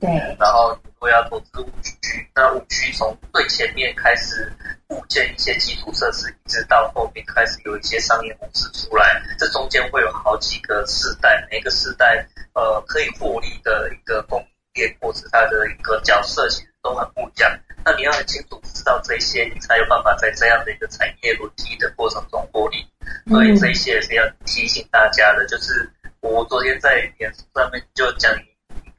[0.00, 0.08] 对。
[0.38, 1.92] 然后如果要投资五 G，
[2.34, 4.52] 那五 G 从最前面开始
[4.88, 17.58] 构建一些基础设施，一直到后面开始有一些商业模式出来，这中间会有好几个世代，每个世代呃可以获利的一个工业或者它的一个角色其实都很不一样。
[17.84, 22.86] 那你要很清楚知道这些，你才有办法在这样的一个产业轮替的过程中获利。
[23.28, 28.30] 所以这些也是要提醒大家的，就是我昨天在脸书上面就讲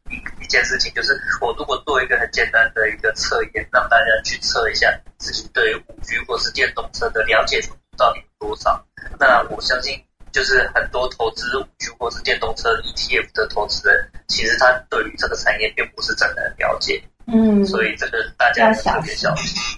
[0.09, 4.87] 一一件事情，就是我如果做一个很简单的一个测验，让大家去测一下
[5.17, 8.83] 自己对五 G 或是电动车的了解程度到底有多少，
[9.19, 9.99] 那我相信
[10.31, 17.01] 就是很多投资五 G 或是电动车 ETF 的投资人，其实他对于这个产业并不是真的很了解。
[17.31, 19.29] 嗯，所以这个大家要小心。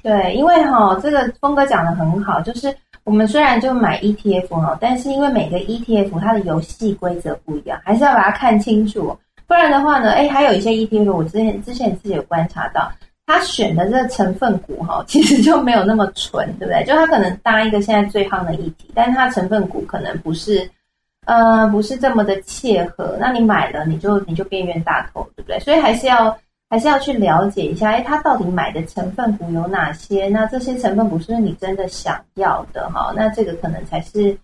[0.02, 2.74] 对，因为哈，这个峰哥讲的很好，就是
[3.04, 9.20] 我们虽然就买 ETF 哈，但是因为每个 ETF 它的游戏规则不一样，还是要把它看清楚。
[9.52, 12.90] 不然的话呢，哎，还有一些 ETF，我之前之前自己有观察到，
[13.26, 16.86] 他选的这个成分股哈，其实就没有那么纯，对不对？
[16.86, 20.66] 就他可能搭一个现在最夯的议题，但是它成分股可能不是，
[21.26, 23.18] 呃，不是这么的切合。
[23.20, 25.60] 那你买了，你就你就变冤大头，对不对？
[25.60, 26.34] 所以还是要。
[26.70, 30.30] 还是要去了解一下，哎，他到底买的成分股有哪些？
[30.30, 32.90] 那这些成分股是不是你真的想要的？
[32.92, 34.38] 哈，那这个可能才是，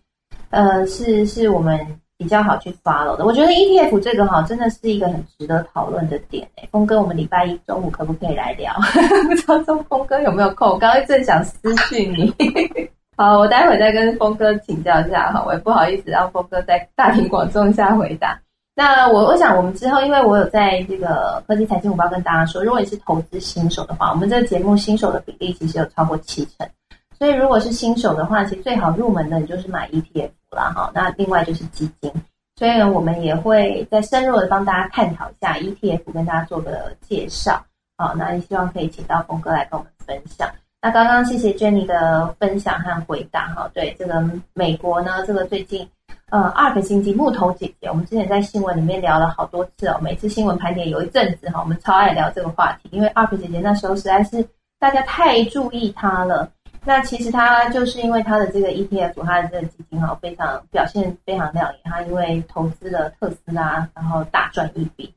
[0.50, 1.80] 呃，是是我们
[2.18, 3.26] 比较好去 follow 的。
[3.26, 6.48] 我觉得 ETF 这个哈，真的是一个很值得讨论的点。
[6.56, 8.74] 哎，峰哥，我们礼拜一中午可不可以来聊？
[9.30, 10.70] 不知道中峰哥有没有空？
[10.70, 12.34] 我刚刚正想私讯你。
[13.16, 18.40] 好，我待会再跟峰哥请教一下哈，我也不好意思让峰哥在大庭广众下回答。
[18.76, 26.70] 那我我想我们之后，因为我有在这个科技财经午报跟大家说，如果你是投资新手的话，我们这个节目新手的比例其实有超过七成，
[27.18, 30.92] 所以如果是新手的话，其实最好入门的你就是买 ETF 啦，哈。
[30.94, 32.12] 那另外就是基金，
[32.56, 37.64] 所以呢，我们也会再深入的帮大家探讨一下 ETF，跟大家做个介绍，
[37.98, 40.50] 好，那也希望可以请到峰哥来跟我们分享。
[40.82, 44.24] 那刚刚谢谢 Jenny 的分享和回答，哈，对这个
[44.54, 45.88] 美国呢，这个最近。
[46.30, 49.98] 呃，ARK 经济木头姐姐，我们之前在新闻里面聊了好多次哦。
[50.02, 54.46] 每次新闻盘点有一阵子哈，我们超爱聊这个话题，因为 ARK 姐姐那时候实在是
[54.78, 56.52] 大家太注意她了。
[56.86, 61.82] 那其实它就是因为它的这个 ETF，它的这个基金哈，非常表现非常亮眼。
[61.84, 65.14] 它因为投资了特斯拉，然后大赚一笔。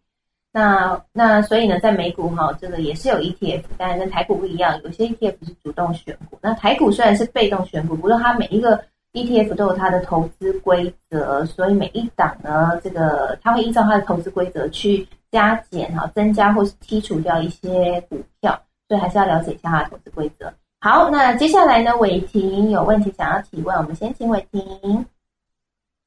[0.52, 6.38] 那那所以呢，在美股哈，这个也是有 ETF，但是跟台股不一样，有些 ETF 是主动选股。
[6.42, 8.82] 那台股虽然是被动选股，不过它每一个。
[9.12, 18.56] ETF 都有它的投资规则，所以每一档呢，这个它会依照它的投资规则去加减哈，增加或是剔除掉一些股票，
[18.86, 20.52] 所以还是要了解一下它的投资规则。
[20.82, 24.60] 好，那接下来呢，伟霆有问题想要提问，我们先请伟霆。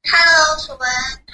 [0.01, 0.89] Hello，楚文。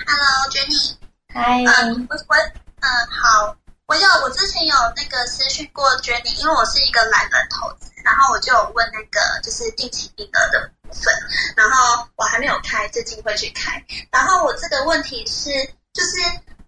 [0.06, 0.98] Hello，Jenny。
[1.34, 1.64] 嗨。
[1.64, 3.56] 嗯，我我嗯好，
[3.88, 10.70] 我有我之前有那个私讯过 Jenny，因为我是一个懒人投资，然后我就有问那个就是定期定额的。
[10.90, 11.14] 部分，
[11.56, 13.82] 然后我还没有开，最近会去开。
[14.12, 15.50] 然后我这个问题是，
[15.94, 16.18] 就是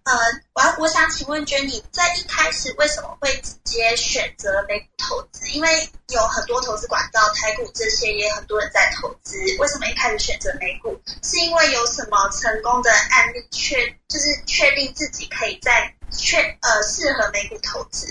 [0.04, 0.12] 呃，
[0.54, 5.46] 我要我想请问 Jenny，在一开始为什么会直接选择美股投资？
[5.48, 9.38] 因为有很多投资管道，台股这些也很多人在投资。
[9.58, 11.00] 为什么一开始选择美股？
[11.22, 18.06] 是因为有什么成功的案例确，就是确定自己可以在确呃适合美股投资？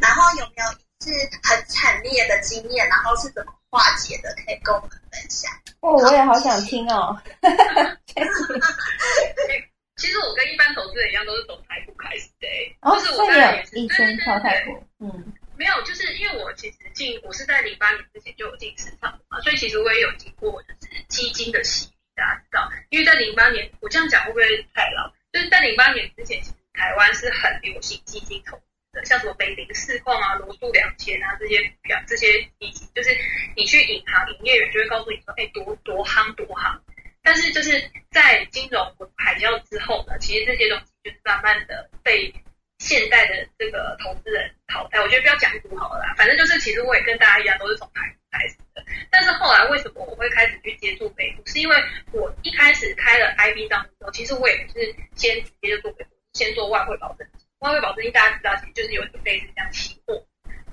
[0.00, 1.10] 然后有没有一次
[1.42, 2.86] 很惨烈的经验？
[2.88, 3.52] 然后是怎么？
[3.68, 7.20] 化解的可以跟我们分享哦，我也好想听哦。
[9.96, 12.46] 其实我跟一般投资人一样，都是从台股开始的。
[12.82, 22.70] 就是我在一圈跳台股，嗯，没有，就是因为我其实进，我是在零八年之前就有进市场嘛，所以其实我也有经过就是基金的洗礼，大家知道。
[22.90, 25.10] 因为在零八年，我这样讲会不会太老？
[25.32, 29.02] 就是在零八年之前，其实台湾是很流行基金投资的。
[29.06, 33.16] 像什么北林四矿啊、罗素两千啊这些股票，这些基金，就是
[33.56, 36.78] 你去银行营业员就会告诉你说，哎，多多夯多夯。
[37.26, 38.80] 但是就是在金融
[39.16, 42.32] 海啸之后呢，其实这些东西就是慢慢的被
[42.78, 45.00] 现代的这个投资人淘汰。
[45.00, 48.84] 我觉得不要讲股好了，啦，反正就是其实我也跟大家一样，都是从台股开始的。
[49.10, 51.42] 但是后来为什么我会开始去接触美股？
[51.46, 51.76] 是因为
[52.12, 57.44] 我一开始开了 IB 账户之后，其实我也不是先直接就做美股，先做外汇保证金。
[57.58, 60.24] 外汇保证金大家知道，其实就是有点类似这样期货，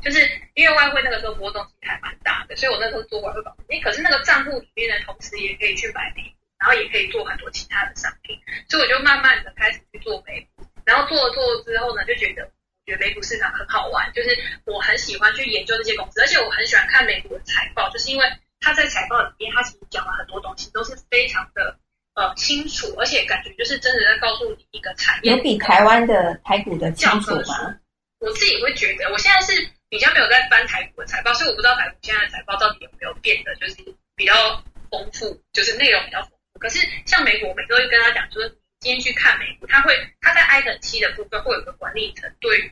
[0.04, 0.20] 就是
[0.54, 3.82] 因为外汇那个时候波动其实还蛮大的，所以我那时候做外汇保证金。
[3.82, 8.40] 可是那个账户里面呢，同时也可以去买美股，然后也可以做很多其他的商品，
[8.70, 12.50] 所以我就慢慢的开始去做美股，然后做了做了之后呢，就觉得
[12.86, 14.30] 觉得美股市场很好玩，就是
[14.64, 18.26] 我很喜欢去研究这些公司，而且我很喜欢看美股的财报，就是因为
[18.62, 21.78] 他在财报里面，他其实讲了很多东西，都是非常的
[22.16, 25.36] 呃清楚，而且感觉就是真的在告诉你一个产业。
[25.36, 27.76] 有比台湾的台股的清楚吗？
[28.20, 33.76] 我自己会觉得，我现在是比较没有在翻台股的财报，所以我不知道台股现在的财报到底有没有变得就是
[34.16, 36.33] 比较丰富，就是内容比较丰富。
[36.60, 38.58] 可是像美股，我每次会跟他讲，就是。
[38.84, 42.70] 今天去看美股，他会他在 I 等期的部分会有个管理层对，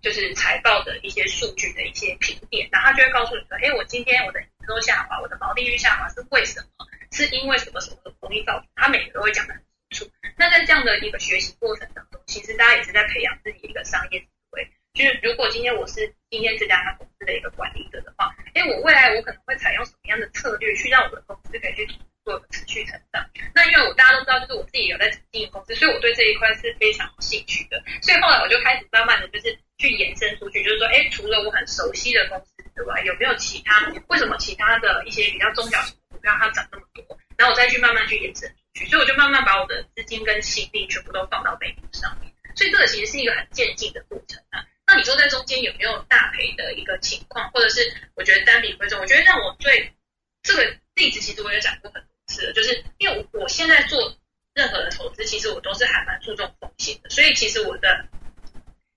[0.00, 6.86] 就是财报的一些数据的一些评点，然后他就会告诉你说，哎，我今天我的营收下滑，我的毛利率下滑是为什么？
[7.12, 8.66] 是因为什么什么的容易造成？
[8.74, 10.10] 他每个都会讲的很清楚。
[10.38, 14.66] 那在这样的一个学习过程当中，其实大家也是在培养自己一个商业思维。
[14.94, 21.86] 就是如果今天我是今天这家公司的一个管理者的话，哎，我未来我可能会采用什么样的策略去让我的公司可以去。
[22.24, 27.82] 做持续成长，那因为我大家都知道，就是我自己有在经营公司，所以我对这一块是非常有兴趣的。
[28.02, 33.92] 所以后来我就开始慢慢的就是去延伸出去，就是说，哎，除了我很熟悉的公司之外，有没有其他？
[34.08, 37.18] 为什么其他的一些比较中小型股票它涨那么多？
[37.36, 42.30] 然后我再去慢慢去延伸出去，所以我就慢慢把我的资金跟心力全部都放到美股上面。
[42.54, 44.64] 所以这个其实是一个很渐进的过程啊。
[44.86, 47.80] 那你说在中间有没有大赔的一个情况，或者是
[48.14, 49.00] 我觉得单笔亏损？
[49.00, 49.92] 我觉得让我最
[50.42, 52.00] 这个例子其实我也讲过很。
[52.00, 54.16] 多次，就是因为我我现在做
[54.54, 58.06] 任何的投资，其实我都是还蛮注重风险的，所以其实我的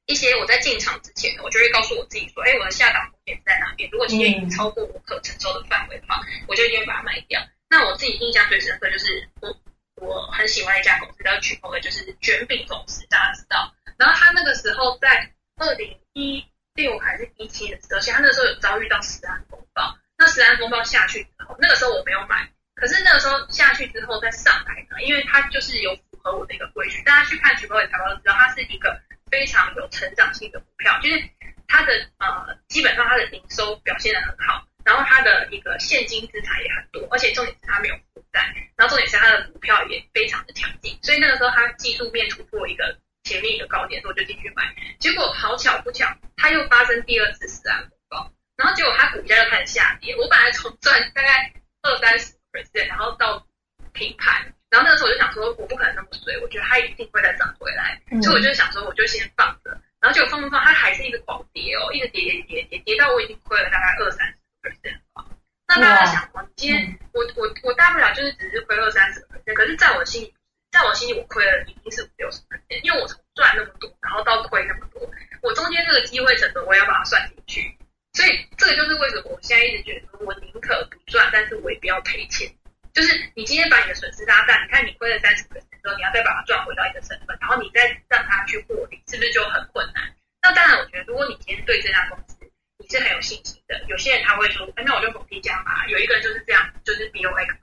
[0.05, 3.89] 一些我在进场之前，我就会告诉我自己说，哎，我的下档风险在哪边？
[3.89, 7.41] 如果今天已经超过我可承受的范围的话，我就一定把它卖掉。
[7.71, 9.57] 那我自己印象最深刻就是我
[9.95, 13.73] 我很喜欢一家公司叫曲鹏的，就是卷饼公司，大家知道。
[13.97, 16.45] 然后他那个时候在二零一
[16.75, 19.97] 六还是一七的时候，其实他那时候有遭遇到十安风暴。
[20.23, 22.49] 那十安风暴下去之后，那个时候我没有买。
[22.75, 27.03] 可是那个时候下去之后再上来呢，因为它就是有符合我的一个规矩。
[27.03, 28.97] 大家去看曲宝伟财报都知道，它是一个
[29.29, 31.21] 非常有成长性的股票，就是
[31.67, 38.41] 它的呃基本上它的营收表现的很好，然后它的一个现金资产也很多，而且重点是它没有负债，
[38.77, 40.97] 然后重点是它的股票也非常的强劲。
[41.03, 44.73] 所以那个时候它技术面突破一个前面一个高点，我就进去买。
[44.99, 46.07] 结果好巧不巧，
[46.37, 50.15] 它又发生第二次死安风暴，然后结果它股价就开始下跌。
[50.15, 52.87] 我本来从赚大概二三十 percent，。
[52.87, 53.45] 然后到
[53.93, 65.25] 平盘，然后那个时候我就想说，我不可能那么衰，我觉得它一定会再涨回来，所以我就想说，我就先放着，然后结果放放放，它还是一个狂跌哦，一直跌跌跌跌跌到我已经亏了大概二三十 percent 了。
[65.67, 70.33] 那大家想，我今天我我我大不了就是只是亏二三十 percent，可是在我心里，
[70.71, 75.09] 在我心里我亏了已经是五六十 percent，因为我从赚那么多，然后到亏那么多，
[75.41, 77.77] 我中间这个机会成本我要把它算进去。
[78.13, 82.47] 所以这个就是为什么我现在一直觉得，我宁可不赚，但是我也不要赔钱。
[82.93, 90.13] 就是你今天把你的损失拉大，你看你亏了三十个之后，你要再把它赚回到一个成本，然后你再让它去获利，是不是就很困难？
[90.43, 92.37] 那当然，我觉得如果你今天对这家公司
[92.77, 95.87] 你是很有信心的，有些人他会说，哎，那我就逢低加码。
[95.87, 97.57] 有一个人就是这样，就是 B O X，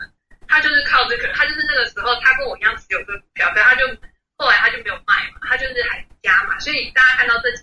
[0.48, 3.86] 他就是靠这个，他就是那个时候他跟我一样持有个股票，但他就
[4.36, 6.59] 后来他就没有卖嘛，他就是还加码。
[6.59, 7.62] 所以大家看到这几，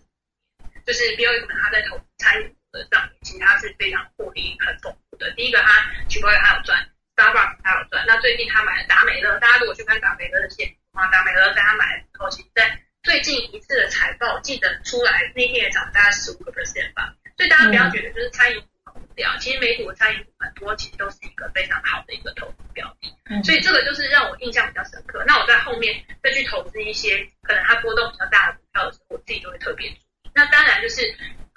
[0.86, 2.56] 就是 B O X 他在投参与。
[2.92, 5.32] 上面其实它是非常获利很丰富的。
[5.32, 5.70] 第一个，它
[6.08, 6.78] 曲波它有赚
[7.16, 8.06] ，Starbucks 它有赚。
[8.06, 17.16] 那最近他买了达美乐，大家如果去看达美乐的线啊，达美乐在他买的时候，其实在最近一次的财报记得出来那天也涨大概十五个 percent 吧。
[17.36, 23.44] 所以大家不要觉得就是餐饮股很无聊，其实美股的餐饮股很多，其实都是一个非常好的一个投资标的。
[23.44, 25.24] 所以这个就是让我印象比较深刻。
[25.26, 30.32] 那我在后面再去投资一些可能它波动比较大的股票的时候，我自己就会特别注意。
[30.36, 31.02] 那当然就是。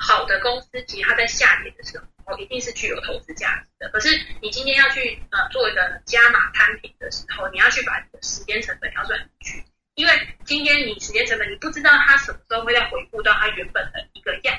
[0.03, 3.89] 好的公司，其实它在下跌的时候，一定是具有投资价值的。
[3.91, 4.09] 可是
[4.41, 9.65] 你今天要去呃做一个加码摊平的时候，你要去把你的时间成本要算进去，
[9.95, 10.13] 因为
[10.45, 14.59] 今天你时间成本，你不知道它什么时候会再回复到它原本的一个样。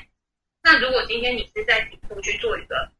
[0.62, 2.90] 那如果今天你是在底部去做一个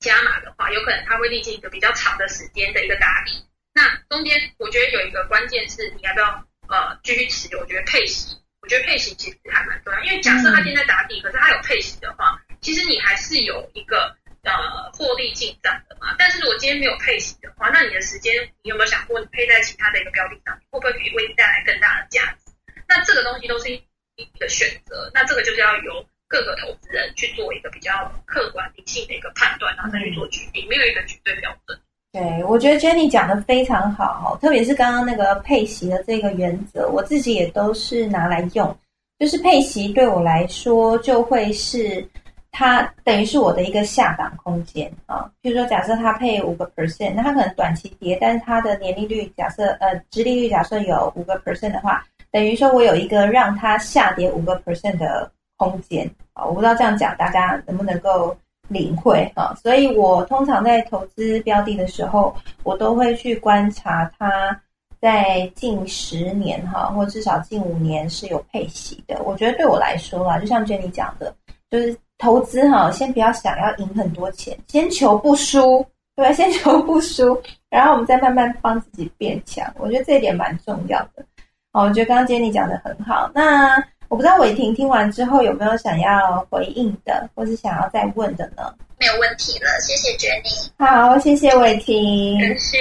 [0.00, 3.44] 加码的话，有可能它会历经一个比较长的时间的一个打底。
[3.74, 8.36] 那中间我觉得有一个关键是你要不要呃继续持有，我觉得配息。
[8.60, 14.52] 我觉得配息其实还蛮重要，因为假设它现在打底，可是它有配息的话，其实你还是有一个呃
[14.92, 16.14] 获利进账的嘛。
[16.16, 18.32] 但是如果今天没有配息的话，那你的时间
[18.62, 22.52] 你有没有想过，你配在其他的一个标的上，会不会可以为你带来更大的价值？
[22.86, 23.82] 那这个东西都是一
[24.14, 31.80] 一个选择，那这个就是要由各个投资人去做一个比较客观理性的一个判断，然后再去做决定，没有一个绝对标准。
[32.12, 38.76] 对，我觉得 Jenny 讲的非常好，特别是刚刚那个配息的这个原则，我自己也都是拿来用。
[39.20, 42.04] 就是配息对我来说，就会是
[42.50, 45.30] 它等于是我的一个下档空间啊。
[45.44, 56.44] 譬如说，假设它配五个 percent，那它可能短期跌，但是它的年利率假设呃，殖利率假设有五个 percent 的话，等于说我有一个让它下跌五个 percent 的空间啊。
[56.44, 58.36] 我不知道这样讲大家能不能够
[58.72, 59.54] 领会哈。
[59.62, 64.60] 所以我通常在投资标的的时候，我都会去观察它
[65.00, 69.22] 在近十年哈，或至少近五年是有配息的。
[69.24, 71.34] 我觉得对我来说啊，就像 Jenny 讲的，
[71.70, 75.84] 就是投资哈，先不要想要赢很多钱，先求不输。
[76.14, 79.66] 对，先求不输，然后我们再慢慢帮自己变强。
[79.78, 81.24] 我觉得这一点蛮重要的。
[81.72, 83.30] 哦，我觉得刚刚 Jenny 讲的很好。
[83.34, 83.82] 那
[84.12, 88.70] 我不知道伟霆听完之后有没有想要回应的，或是想要再问的呢？
[89.00, 90.68] 没有问题了，谢谢 Jenny。
[90.76, 92.38] 好，谢谢伟霆。
[92.38, 92.76] 感谢。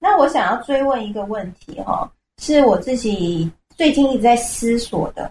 [0.00, 2.10] 那我想要追问一个问题哈，
[2.42, 5.30] 是我自己最近一直在思索的，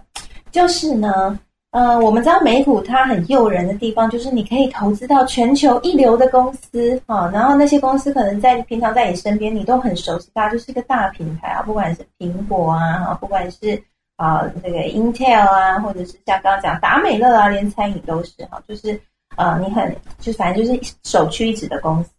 [0.50, 1.38] 就是呢。
[1.72, 13.82] 呃，我们知道美股它很诱人的地方，就是你可以投资到全球一流的公司啊，然后那些公司可能在平常在你身边，你都很熟悉，它就是一个大品牌啊，不管是苹果啊，不管是
[14.16, 19.00] 啊那个 Intel 啊，或者是像刚刚讲达美乐啊，连餐饮都是哈，就是
[19.36, 22.10] 呃你很就反正就是首屈一指的公司。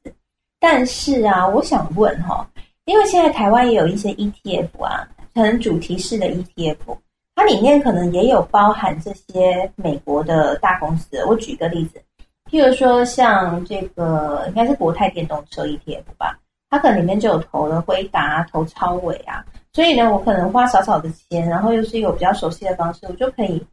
[0.60, 2.48] 但是啊，我想问哈，
[2.86, 6.98] 因为现在台湾也有一些 ETF 啊，可能主题式的 ETF。
[7.36, 11.26] 它里面可能也有包含这些美国的大公司。
[11.26, 12.00] 我举个例子，
[12.48, 16.38] 譬如说像这个应该是国泰电动车 ETF 吧，
[16.74, 19.46] 它可能里面就有投了辉达、投超伟啊。
[19.72, 23.64] 所以呢，我可能花少少的钱，然后又是一个比较熟悉的方式，我就可以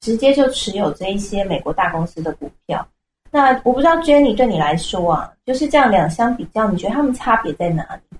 [0.00, 2.86] 直接就持有这一些美国大公司的股票。
[3.30, 8.18] 那我不知道 Jenny 对你来说啊，就是这样两相比较，你觉得他们差别在哪里？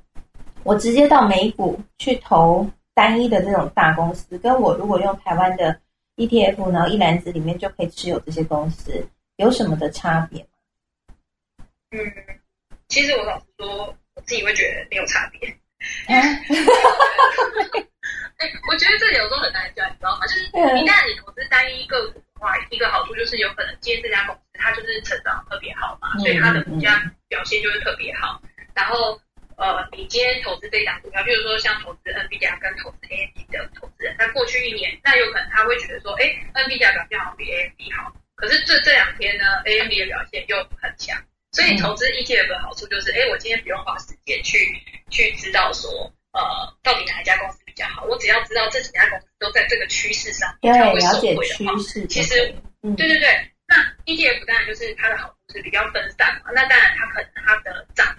[0.63, 2.69] 我直接到美股去投。
[2.97, 5.79] 单一的这种大公司，跟我如果用台湾的
[6.17, 9.07] ETF，然后一篮子里面就可以持有这些公司，
[9.37, 10.49] 有什么的差别吗？
[11.91, 11.99] 嗯，
[12.89, 15.49] 其实我老实说，我自己会觉得没有差别。
[16.09, 16.43] 哎，
[18.69, 20.27] 我觉得这里有时候很难讲，你知道吗？
[20.27, 28.43] 就是一旦你投资单一个股的话，一个好处就是有可能今天这家公司它就是成长特别好嘛，所以它的股价表现就会特别好，
[28.75, 29.19] 然后。
[29.59, 41.19] 呃，你今天投资这档股票，比如说像投资 NVIDIA 跟投资 AMD 的投资人，在过去一年，那有可能他会觉得说，哎，NVIDIA 表现好像比 AMD 好，可是这这两天呢，AMD 的表现又很强，
[41.57, 44.59] 所以投资 ETF 的好处就是，哎，我今天不用花时间去
[45.09, 45.91] 去知道说，
[46.33, 58.15] 呃，到底哪一家公司比较好，我只要知道这几家公司都在这个趋势上，对，了解趋势，其实，对对对，那 ETF 当然就是它的好处是比较分散嘛，那当然它可能它的涨。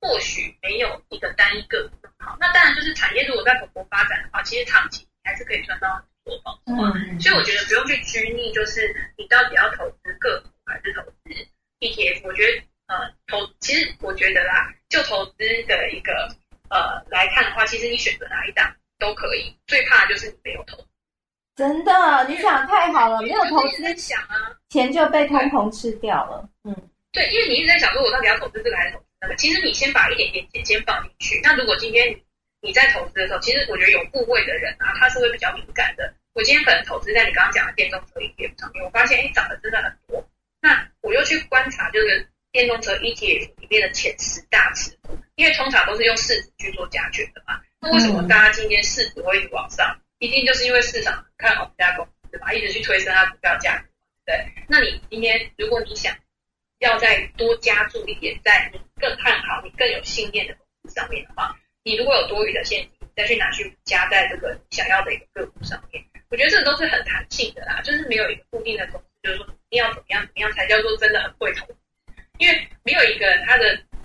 [0.00, 6.72] 或许没有一个单一个股好，那当然就是产业如果在蓬勃发展的话，其实长期还是可以赚到很多报酬。
[6.72, 11.34] 嗯，所以我觉得不用去拘泥，就是你到底要投资个股还是投资
[11.80, 12.20] ETF。
[12.24, 16.28] 我觉得呃投，其实我觉得啦，就投资的一个
[16.70, 19.54] 呃来看的话，其实你选择哪一档都可以。
[19.66, 20.78] 最怕就是你没有投。
[21.56, 26.48] 真的，你想太好了，没有投资想啊，钱就被通膨吃掉了。
[26.64, 26.74] 嗯，
[27.12, 29.04] 对，因为你一直在想说，我到底要投资这个还是投资？
[29.20, 31.40] 那个其实你先把一点点钱先放进去。
[31.42, 32.16] 那如果今天
[32.60, 36.14] 你在投资的时候，其实我觉得有部位的人啊，他是会比较敏感的。
[36.34, 40.24] 我今天可能投资在你刚刚讲的电动车 ETF 上面，我发现哎涨的真的很多。
[40.60, 47.58] 那我又去观察这个电动车 ETF 里面的前十大持股，因为通常都是用市值去做加权的嘛。
[47.80, 49.98] 那为什么大家今天市值会一直往上？
[50.18, 52.52] 一定就是因为市场看好这家公司，吧？
[52.52, 53.84] 一直去推升它股票价格。
[54.26, 56.14] 对，那你今天如果你想。
[56.80, 66.00] 要再多加注一点，在你更看好、你更有信念的公司上面的话，你如果有多余的现金，再去拿去加在这个想要的一个个股上面，
[66.30, 71.66] 我觉得这都是很弹性的啦，就是没有一个固定的公司，就是说一定要怎么样怎么样才叫做真的很会投，
[72.38, 73.64] 因为没有一个人他的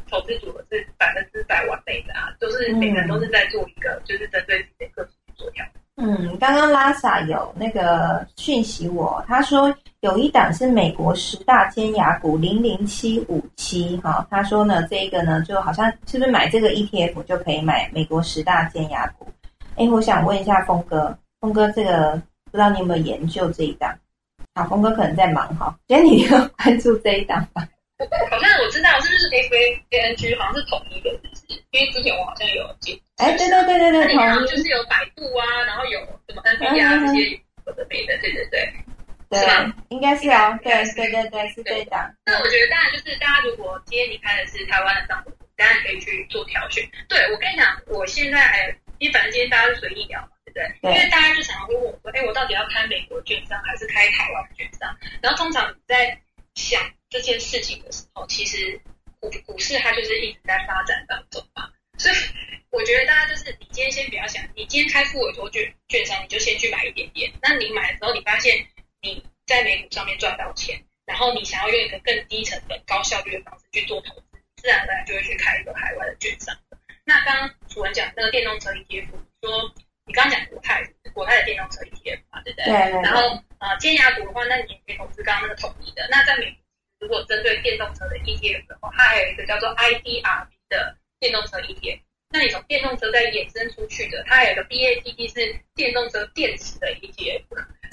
[0.10, 5.66] 投资组合是百分之百完美的啊，都是每个人都是在做一个就是针对自己的个体去做调。
[5.96, 19.32] 嗯，刚刚拉萨有那个讯息我，他说有一档是美国十大尖牙股零零七五七，哈，他说呢这个呢就好像是不是买这个 ETF 就可以买美国十大尖牙股？
[19.76, 23.96] 哎，我想问一下峰哥，峰哥这个不知道你有没有研究这一档？
[24.56, 27.68] 好，峰哥可能在忙哈，觉得你要关注这一档吧？
[28.30, 31.10] 好像我知道，是不是 F A A N G 好像是同一个，
[31.72, 33.02] 因为之前我好像有记。
[33.18, 37.32] 哎，对对对对对，统一就是有百度啊，然后有什么 npd 啊这些
[37.66, 39.74] 有的没的，对对对，是吧？
[39.90, 42.14] 应该是啊，对对对对，是这一档。
[42.26, 46.84] 那我觉得当然就是大家如果今天你开的是台湾的账户，当然可以去做挑选。
[47.10, 50.92] 对我跟你讲，我现在还，因为反正今天大家是随意聊嘛，对不对？
[50.94, 54.98] 因为大家就常常会问我说，哎，我到底要开美国券商还是开台湾券商？
[55.22, 56.20] 然后通常你在
[56.56, 56.82] 想。
[57.14, 58.82] 这件事情的时候，其实
[59.20, 61.70] 股股市它就是一直在发展当中嘛，
[62.00, 62.16] 所以
[62.72, 67.32] 我觉得大家就是你今天先不要想，你今天开富委托券券商，你就先去买一点点。
[67.40, 68.66] 那你买的时候，你发现
[69.04, 76.58] 你在在美股上面赚到钱，然后你想要用一个更低成本、高效率的方式去做投资，自然而然就会去开一个海外的券商。
[77.06, 79.08] 那刚刚楚文讲那个电动车 ETF，
[79.42, 79.74] 说
[80.06, 80.84] 你刚刚讲国泰，
[81.14, 82.66] 国泰的电动车 ETF 嘛，对不对？
[82.66, 83.02] 对对。
[83.02, 83.22] 然后
[83.60, 86.08] 呃，尖牙股的话，那你也可以投资刚刚那个统一的。
[86.10, 86.56] 那在美，
[87.00, 92.00] 如果针对电动车的 ETF 的话，它还有一个叫做 IDRB 的电动车 ETF。
[92.30, 97.44] 那你从电动车再衍生出去的，它还有个 BATT 是电动车电池的 ETF。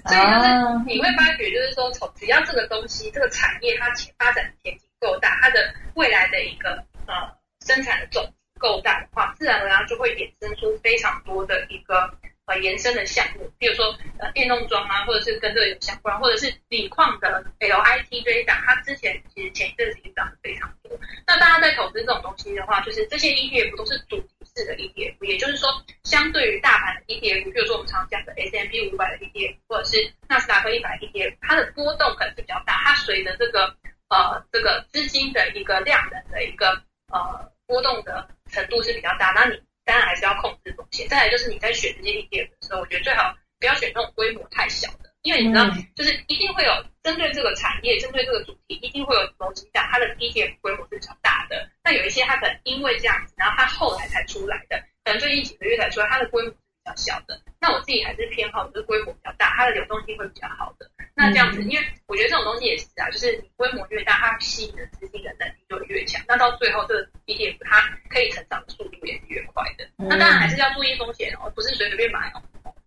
[0.07, 0.49] 所以就是
[0.87, 7.37] 你会发觉，就是说从只要这个东西这个产业它前发展前景够大，它的未来的一个呃
[7.67, 12.09] 生产的种子够大的话，自然而然就会衍生出非常多的一个
[12.45, 20.97] 呃延伸的项目，比如说呃电动桩啊，或者是跟这个有相关，或者是锂矿的 LIT 这一档，它之前其实前一阵子已经涨得非常多。
[21.27, 25.69] 那大家在投资这种东西的话，就是这些 ETF 都是主题式的 ETF，也就是说，
[26.05, 33.77] 相对于大盘的 ETF，比如说我们常讲的 S M P 五百的 ETF，或者是纳斯达克一百 ETF，它的波动可能是比较大，它随着这个
[34.09, 36.83] 呃这个资金的一个量能的一个
[37.13, 39.33] 呃波动的程度是比较大。
[39.33, 41.09] 那你当然还是要控制风险。
[41.09, 46.73] 再来就是你在选这些 ETF 的时候，我觉得最好不要选那种规模太小的，因为你知道，就是一定会有
[47.03, 51.69] 针对这个产业、针对这个主题，一定会有某几档它的 ETF 规模是比较大的。
[51.83, 56.53] 那有一些它可能因为这样子，然后它后来才出来的，可能最近几个月才出来，它的规模
[56.85, 57.41] 较小的。
[57.61, 60.91] 那我自己还是偏好就是规模比较大，它的流动性会比较好的。
[61.15, 66.23] 那这样子，因为我觉得这种东西也是啊，就是你规模越大，它吸引的资金的能力就越强。
[66.27, 69.87] 那到最后，这个 ETF 它可以成长的速度也是越快的。
[69.97, 72.43] 那当然还是要注意风险哦，不是随随便买哦。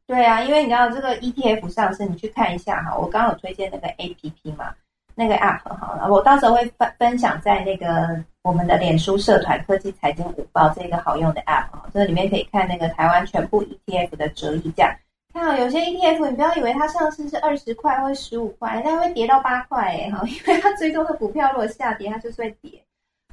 [0.05, 2.97] 对啊，因为你知道这个 ETF 上市，你去看一下哈。
[2.97, 4.75] 我刚刚有推荐那个 APP 嘛，
[5.15, 14.97] 那个 App 哈，我到时候会分分享在那个我们的脸书社团科技财经五报这个好用的 App 哈，这里面可以看那个台湾全部 ETF 的折溢价。
[15.33, 22.71] 看啊，有些 ETF 你不要以为它上市是二十块或十五块，它会跌到八块哎哈，因为它追踪的股票如果下跌，它就是会跌，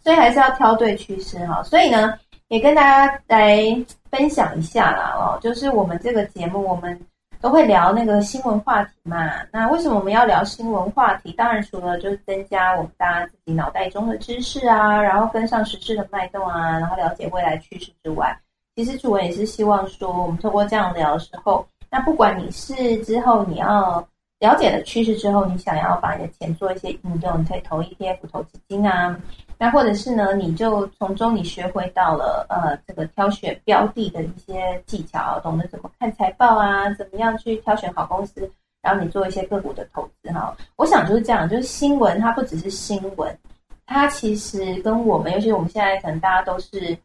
[0.02, 1.62] 所以还是要挑对趋势哈。
[1.62, 2.18] 所以呢，
[2.48, 3.62] 也跟大家来
[4.10, 6.98] 分享一下啦哦，就是我们这个节目我们
[7.40, 9.32] 都会聊那个新闻话题嘛。
[9.50, 11.32] 那为什么我们要聊新闻话题？
[11.32, 18.38] 当然除了就是增加我们大家自己脑袋中的知识啊，然后跟上时事的脉动啊，然后了解未来趋势之外，
[18.76, 21.66] 其实主文也是希望说，我们透过这样聊的时候。
[21.90, 24.06] 那不管你是之后你要
[24.40, 29.16] 了解了趋势之后，你想要把你的钱做一些应用，你可以投 ETF、投基金啊。
[29.58, 38.50] 那或者是呢，你就从中你学会到了呃这个挑选标的的一些技巧，懂得怎么看财报啊，怎么样去挑选好公司，
[38.82, 40.56] 然后你做一些个股的投资哈。
[40.76, 43.38] 我想就是这样，就是新闻它不只是新闻，
[43.86, 46.96] 它其实跟我们，尤其我们现在可能大家都是。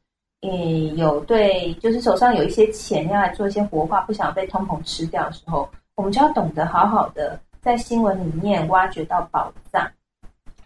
[0.42, 9.90] 嗯，有对，就是手上有一些钱要来做一些活化，不想被通膨吃掉的时候，我们就要懂得好好的在新闻里面挖掘到宝藏。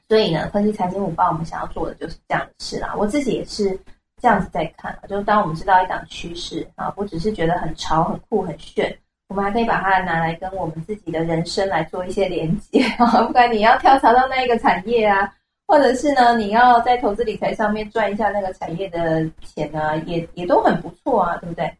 [0.07, 2.93] 所以呢，分析财经五报，我们想要做的就是这样的事啦。
[2.97, 3.79] 我自己也是
[4.21, 13.21] 这样子在看，就当我们知道一档趋势啊，不只是觉得很潮、很酷、很炫，我们还可以把它拿来跟我们自己的人生来做一些连接啊。
[13.27, 15.33] 不管你要跳槽到那一个产业啊。
[15.67, 21.71] 或者是呢，你要在投资理财上面赚一下那个产业的钱呢，也也都很不错啊，对不对？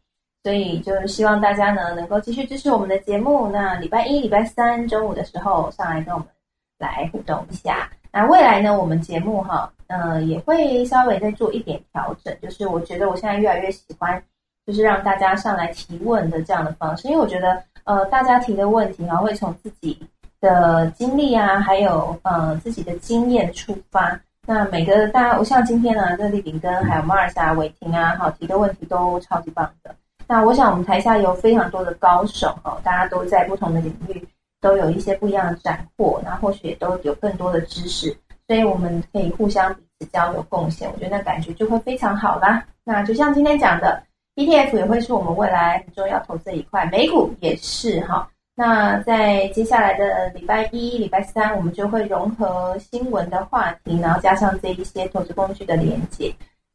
[0.44, 3.48] 所以就是希望大家呢能够继续支持我们的节目。
[3.50, 6.28] 那礼拜一、礼拜三中午的时候上来跟我们
[6.78, 7.90] 来互动一下。
[8.12, 12.36] 那未来呢，我们节目哈，呃，也会稍微再做一点调整。
[12.42, 14.22] 就是我觉得我现在越来越喜欢，
[14.66, 19.98] 就是让大家上来提问的这样的方式，因为我觉得呃，大家提的问题哈，会从自己。
[20.42, 24.18] 的经历啊，还有呃自己的经验出发，
[24.48, 29.94] 那每个大家，我像今天呢，这丽玲跟还有马尔莎、伟霆啊，好提的问题都超级棒的。
[30.30, 34.24] 那我想我们台下有非常多的高手哦，大家都在不同的领域
[34.62, 38.16] 都有一些不一样的斩获，那或许也都有更多的知识，
[38.46, 42.64] 所以我们可以互相彼此交流贡献，我觉得那感觉就会非常好啦。
[42.84, 44.04] 那就像今天讲的
[44.36, 48.30] ，ETF 也会是我们未来很重要投资一块，美股也是哈。
[48.54, 56.32] 那在接下来的礼拜一、礼拜三，我们就会融合新闻的话题，然后加上这一些投资工具的连接，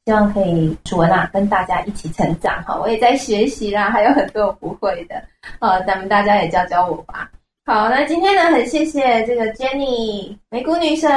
[0.06, 2.78] 希望可以楚文啊跟大家一起成长哈。
[2.78, 5.16] 我也在学习啦，还有很多我不会的，
[5.60, 7.30] 啊，咱们大家也教教我吧。
[7.64, 11.10] 好，那今天呢，很谢谢这个 Jenny 美股女神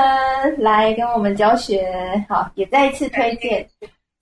[0.57, 1.91] 来跟我们教学，
[2.29, 3.67] 好，也再一次推荐，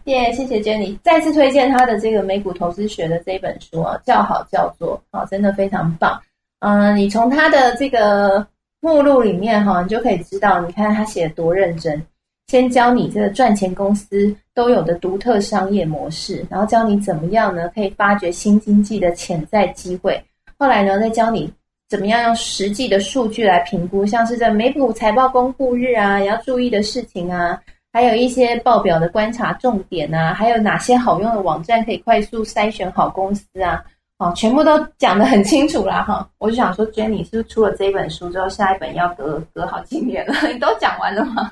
[0.03, 6.19] 谢谢谢 Jenny，再次推荐她的这个美股投资学的这一本书啊，叫好叫座，好，真的非常棒。
[6.61, 8.47] 嗯，你从她的这个
[8.81, 12.03] 目录里面哈，你就可以知道，你看她写的多认真。
[12.47, 20.23] 先教你这个赚钱公司都有的独特商业模式，然后教你怎么样呢，可以发掘新经济的潜在机会。
[20.57, 21.51] 后来呢，再教你
[21.89, 27.59] 怎么样用实际的数据来评估，像是在美股财报公布日啊，要注意的事情啊，
[27.91, 33.83] 还有一些报表的观察重点啊，还有哪些好用的网站可以快速筛选好公司啊，
[34.19, 36.29] 哦，全部都讲得很清楚啦哈。
[36.37, 40.33] 我就想说，Jenny 是不是出了这一本书之后，下一本要隔隔好几年了？
[40.53, 41.51] 你都讲完了吗？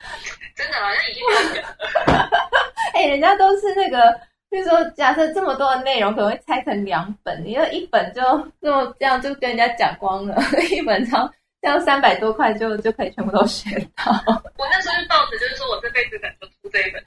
[0.56, 1.22] 真的好像已经
[1.54, 1.64] 讲
[2.16, 2.30] 了。
[2.94, 4.20] 哎，人家都是那个。
[4.50, 8.20] 就是说，假设这么多的内容可能会拆成两本，你要一本就
[8.60, 10.36] 这么这样就跟人家讲光了，
[10.74, 11.32] 一本超
[11.62, 14.10] 这样三百多块就就可以全部都学到。
[14.58, 17.00] 我那时候就抱着就是说我这辈子可能就出这一本，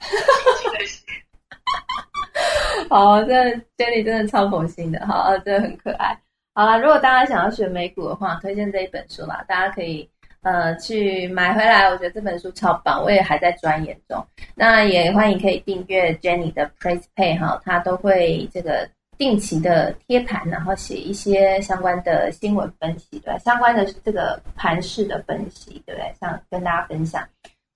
[2.88, 3.34] 好，这
[3.76, 6.18] Jenny 真的超佛心的，好，真的很可爱。
[6.54, 10.08] 好了，如果大家想要学美股的话，推荐这一本书啦，大家可以。
[10.44, 14.22] 呃，去买回来，我觉得这本书超棒，我也还在钻研中。
[14.54, 18.86] 那也欢迎可以订阅 Jenny 的 Praise Pay 哈，他都会这个
[19.16, 26.14] 定期的贴盘，然后写一些相关的新闻分析，对相关的这个盘势的分析，对不对？
[26.20, 27.26] 像跟大家分享，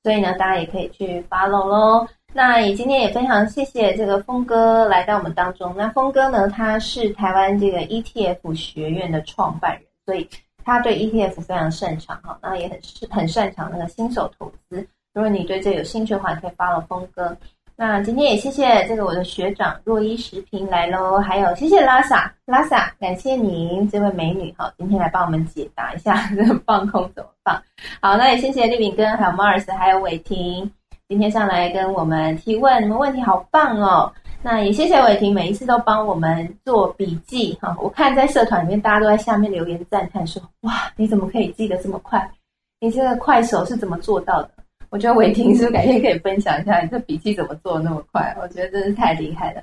[0.03, 2.07] 所以呢，大家也可以去 follow 喽。
[2.35, 5.75] 那也今天也非常谢谢这个峰哥来到我们当中。
[5.75, 10.29] 那峰哥呢，他是台湾这个 ETF 学院的创办人，所以。
[10.65, 12.79] 他对 ETF 非常擅长哈，那也很
[13.11, 14.87] 很擅长那个新手投资。
[15.15, 17.37] 如果你对这有兴趣的话，可以发了峰哥。
[17.81, 27.63] 那今天也谢谢这个我的学长若一食品来喽，还有谢谢拉萨拉萨，感谢您这位美女哈，今天来帮我们解答一下这个 放空怎么放。
[28.01, 30.71] 好，那也谢谢丽敏跟还有 Mars 还有伟霆，
[31.09, 34.13] 今天上来跟我们提问，你们问题好棒哦。
[34.41, 37.77] 那也谢谢伟霆，每一次都帮我们做笔记哈。
[37.81, 42.31] 我看在社团里面，大家都在下面留言赞叹说：“哇，你怎么可以记得这么快？
[42.79, 44.51] 你这个快手是怎么做到的？”
[44.91, 48.35] 我觉得伟霆是不是改天可以分享一下你这笔记怎么做那么快？
[48.41, 49.63] 我觉得真是太厉害了。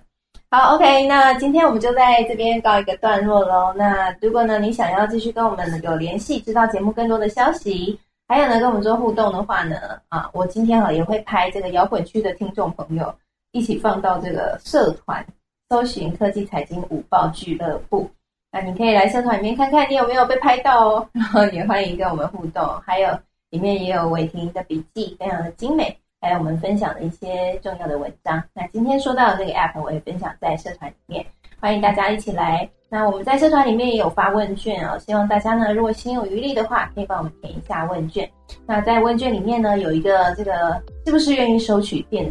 [0.52, 3.74] 好，OK，那今天我们就在这边告一个段落喽。
[3.78, 7.98] 那如果呢你想要继续跟我们有联系，知道节目更多的消息，
[8.28, 9.78] 还有呢跟我们做互动的话呢，
[10.10, 13.16] 啊，我今天啊也会拍这个摇滚区的听众朋友。
[13.56, 15.26] 一起放到这个社团，
[15.70, 18.06] 搜寻科技财经五报俱乐部。
[18.52, 21.10] 那你可以来社团里面看看，你有没有被拍到哦。
[21.14, 23.18] 然后也欢迎跟我们互动，还有
[23.52, 28.44] 里面也有伟霆的笔记，非常的精美，还有我们分享的一些重要的文章。
[28.54, 31.26] 那今天说到的这个 app，我也分享在社团里面，
[31.62, 32.70] 欢迎大家一起来。
[32.90, 38.30] 那我们在社团里面也有发问卷哦，希望大家呢，如果心有余力的话，可以帮我们填一下问卷。
[38.66, 42.30] 那在问卷里面呢，有一个这个是不是愿意收取电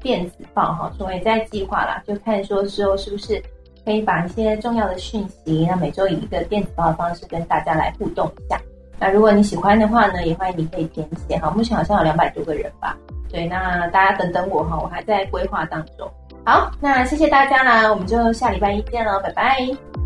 [0.00, 3.42] 电子报哈，我也在计划啦，就看说之后是不是
[3.84, 8.60] 可以把一些重要的讯息，那每周以一个电子报的方式跟大家来互动一下。
[8.98, 11.50] 那如果你喜欢的话呢，也欢迎你可以填写哈。
[11.50, 12.96] 目前好像有两百多个人吧，
[13.30, 16.10] 对，那大家等等我哈，我还在规划当中。
[16.44, 20.05] 好，那谢谢大家啦，我们就下礼拜一见喽，拜拜。